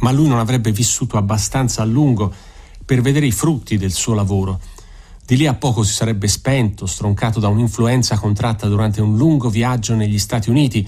Ma 0.00 0.12
lui 0.12 0.28
non 0.28 0.38
avrebbe 0.38 0.72
vissuto 0.72 1.16
abbastanza 1.16 1.80
a 1.82 1.86
lungo 1.86 2.32
per 2.84 3.00
vedere 3.00 3.26
i 3.26 3.32
frutti 3.32 3.78
del 3.78 3.92
suo 3.92 4.12
lavoro. 4.12 4.60
Di 5.24 5.36
lì 5.36 5.46
a 5.46 5.54
poco 5.54 5.84
si 5.84 5.92
sarebbe 5.94 6.28
spento, 6.28 6.84
stroncato 6.84 7.40
da 7.40 7.48
un'influenza 7.48 8.18
contratta 8.18 8.68
durante 8.68 9.00
un 9.00 9.16
lungo 9.16 9.48
viaggio 9.48 9.94
negli 9.94 10.18
Stati 10.18 10.50
Uniti 10.50 10.86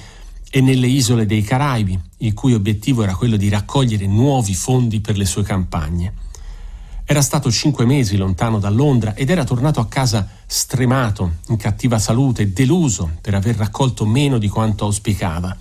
e 0.51 0.61
nelle 0.61 0.89
isole 0.89 1.25
dei 1.25 1.41
Caraibi, 1.41 1.99
il 2.19 2.35
cui 2.35 2.53
obiettivo 2.53 3.03
era 3.03 3.15
quello 3.15 3.37
di 3.37 3.49
raccogliere 3.49 4.07
nuovi 4.07 4.55
fondi 4.55 5.01
per 5.01 5.17
le 5.17 5.25
sue 5.25 5.43
campagne. 5.43 6.13
Era 7.07 7.21
stato 7.21 7.51
cinque 7.51 7.85
mesi 7.85 8.17
lontano 8.17 8.59
da 8.59 8.71
Londra 8.71 9.15
ed 9.15 9.29
era 9.29 9.45
tornato 9.45 9.79
a 9.79 9.89
casa 9.89 10.27
stremato, 10.47 11.35
in 11.49 11.59
cattiva 11.59 11.99
salute, 11.99 12.53
deluso 12.55 13.11
per 13.21 13.35
aver 13.35 13.57
raccolto 13.57 14.07
meno 14.07 14.39
di 14.39 14.49
quanto 14.49 14.87
auspicava. 14.87 15.55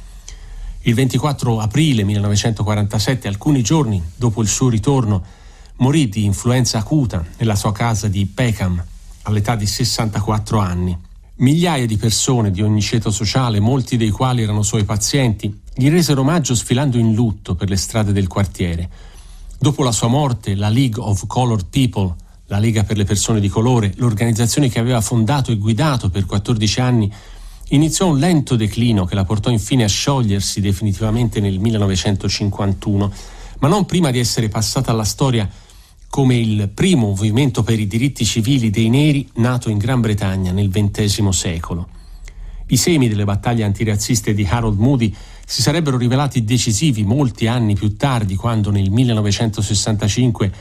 Il 0.84 0.94
24 0.94 1.60
aprile 1.60 2.04
1947, 2.04 3.28
alcuni 3.28 3.62
giorni 3.62 4.02
dopo 4.16 4.42
il 4.42 4.48
suo 4.48 4.70
ritorno, 4.70 5.22
morì 5.78 6.08
di 6.08 6.24
influenza 6.24 6.78
acuta 6.78 7.24
nella 7.38 7.56
sua 7.56 7.74
casa 7.74 8.08
di 8.08 8.26
Peckham 8.26 8.82
all'età 9.24 9.56
di 9.56 9.66
64 9.66 10.60
anni. 10.60 10.98
Migliaia 11.36 11.86
di 11.86 11.98
persone 11.98 12.52
di 12.52 12.62
ogni 12.62 12.82
ceto 12.82 13.12
sociale, 13.12 13.60
molti 13.60 13.98
dei 13.98 14.12
quali 14.12 14.44
erano 14.44 14.62
suoi 14.62 14.86
pazienti, 14.86 15.62
gli 15.76 15.90
resero 15.90 16.22
omaggio 16.22 16.56
sfilando 16.56 16.98
in 16.98 17.14
lutto 17.14 17.56
per 17.56 17.68
le 17.68 17.76
strade 17.76 18.14
del 18.14 18.28
quartiere. 18.28 18.90
Dopo 19.64 19.82
la 19.82 19.94
sua 19.94 20.10
morte, 20.10 20.56
la 20.56 20.68
League 20.68 21.02
of 21.02 21.26
Colored 21.26 21.68
People, 21.70 22.14
la 22.48 22.60
Lega 22.60 22.84
per 22.84 22.98
le 22.98 23.06
persone 23.06 23.40
di 23.40 23.48
colore, 23.48 23.94
l'organizzazione 23.96 24.68
che 24.68 24.78
aveva 24.78 25.00
fondato 25.00 25.54
e 25.54 25.56
guidato 25.56 26.10
per 26.10 26.26
14 26.26 26.82
anni, 26.82 27.10
iniziò 27.70 28.10
un 28.10 28.20
lento 28.20 28.58
declino 28.58 29.06
che 29.06 29.16
la 29.16 29.24
portò 29.24 29.50
infine 29.50 29.86
a 29.86 29.88
sciogliersi 29.88 30.60
definitivamente 30.60 31.40
nel 31.40 31.60
1951, 31.60 33.14
ma 33.60 33.70
non 33.70 33.86
prima 33.86 34.12
di 34.12 34.20
essere 34.20 34.50
passata 34.50 34.92
alla 34.92 35.06
storia 35.06 35.50
come 36.10 36.36
il 36.36 36.68
primo 36.68 37.08
movimento 37.08 37.64
per 37.64 37.80
i 37.80 37.88
diritti 37.88 38.26
civili 38.26 38.70
dei 38.70 38.90
neri 38.90 39.30
nato 39.36 39.70
in 39.70 39.78
Gran 39.78 40.02
Bretagna 40.02 40.52
nel 40.52 40.68
XX 40.68 41.30
secolo. 41.30 41.88
I 42.68 42.76
semi 42.76 43.08
delle 43.08 43.24
battaglie 43.24 43.64
antirazziste 43.64 44.34
di 44.34 44.44
Harold 44.44 44.78
Moody 44.78 45.16
si 45.46 45.62
sarebbero 45.62 45.98
rivelati 45.98 46.44
decisivi 46.44 47.04
molti 47.04 47.48
anni 47.48 47.76
più 47.76 47.96
tardi, 47.96 48.36
quando 48.36 48.72
nel 48.72 48.90
1965 48.90 50.52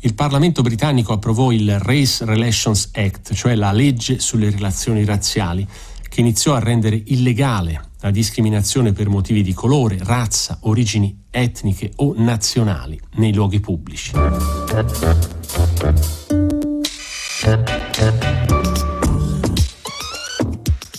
il 0.00 0.14
Parlamento 0.14 0.62
britannico 0.62 1.12
approvò 1.12 1.52
il 1.52 1.78
Race 1.78 2.24
Relations 2.24 2.90
Act, 2.92 3.34
cioè 3.34 3.54
la 3.54 3.72
legge 3.72 4.18
sulle 4.18 4.50
relazioni 4.50 5.04
razziali, 5.04 5.66
che 6.08 6.20
iniziò 6.20 6.54
a 6.54 6.58
rendere 6.58 7.00
illegale 7.06 7.88
la 8.00 8.10
discriminazione 8.10 8.92
per 8.92 9.08
motivi 9.08 9.42
di 9.42 9.52
colore, 9.52 9.98
razza, 10.00 10.58
origini 10.62 11.24
etniche 11.30 11.92
o 11.96 12.14
nazionali 12.16 12.98
nei 13.16 13.32
luoghi 13.32 13.60
pubblici. 13.60 14.12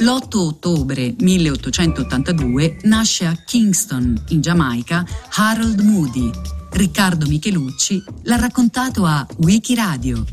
L'8 0.01 0.37
ottobre 0.37 1.13
1882 1.15 2.77
nasce 2.83 3.27
a 3.27 3.35
Kingston, 3.45 4.19
in 4.29 4.41
Giamaica, 4.41 5.05
Harold 5.35 5.79
Moody. 5.81 6.31
Riccardo 6.71 7.27
Michelucci 7.27 8.03
l'ha 8.23 8.37
raccontato 8.37 9.05
a 9.05 9.23
Wikiradio. 9.37 10.25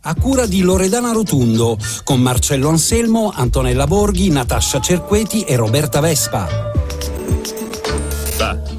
A 0.00 0.14
cura 0.16 0.46
di 0.46 0.60
Loredana 0.62 1.12
Rotundo, 1.12 1.78
con 2.02 2.20
Marcello 2.20 2.68
Anselmo, 2.68 3.32
Antonella 3.32 3.86
Borghi, 3.86 4.28
Natascia 4.28 4.80
Cerqueti 4.80 5.42
e 5.42 5.54
Roberta 5.54 6.00
Vespa. 6.00 6.48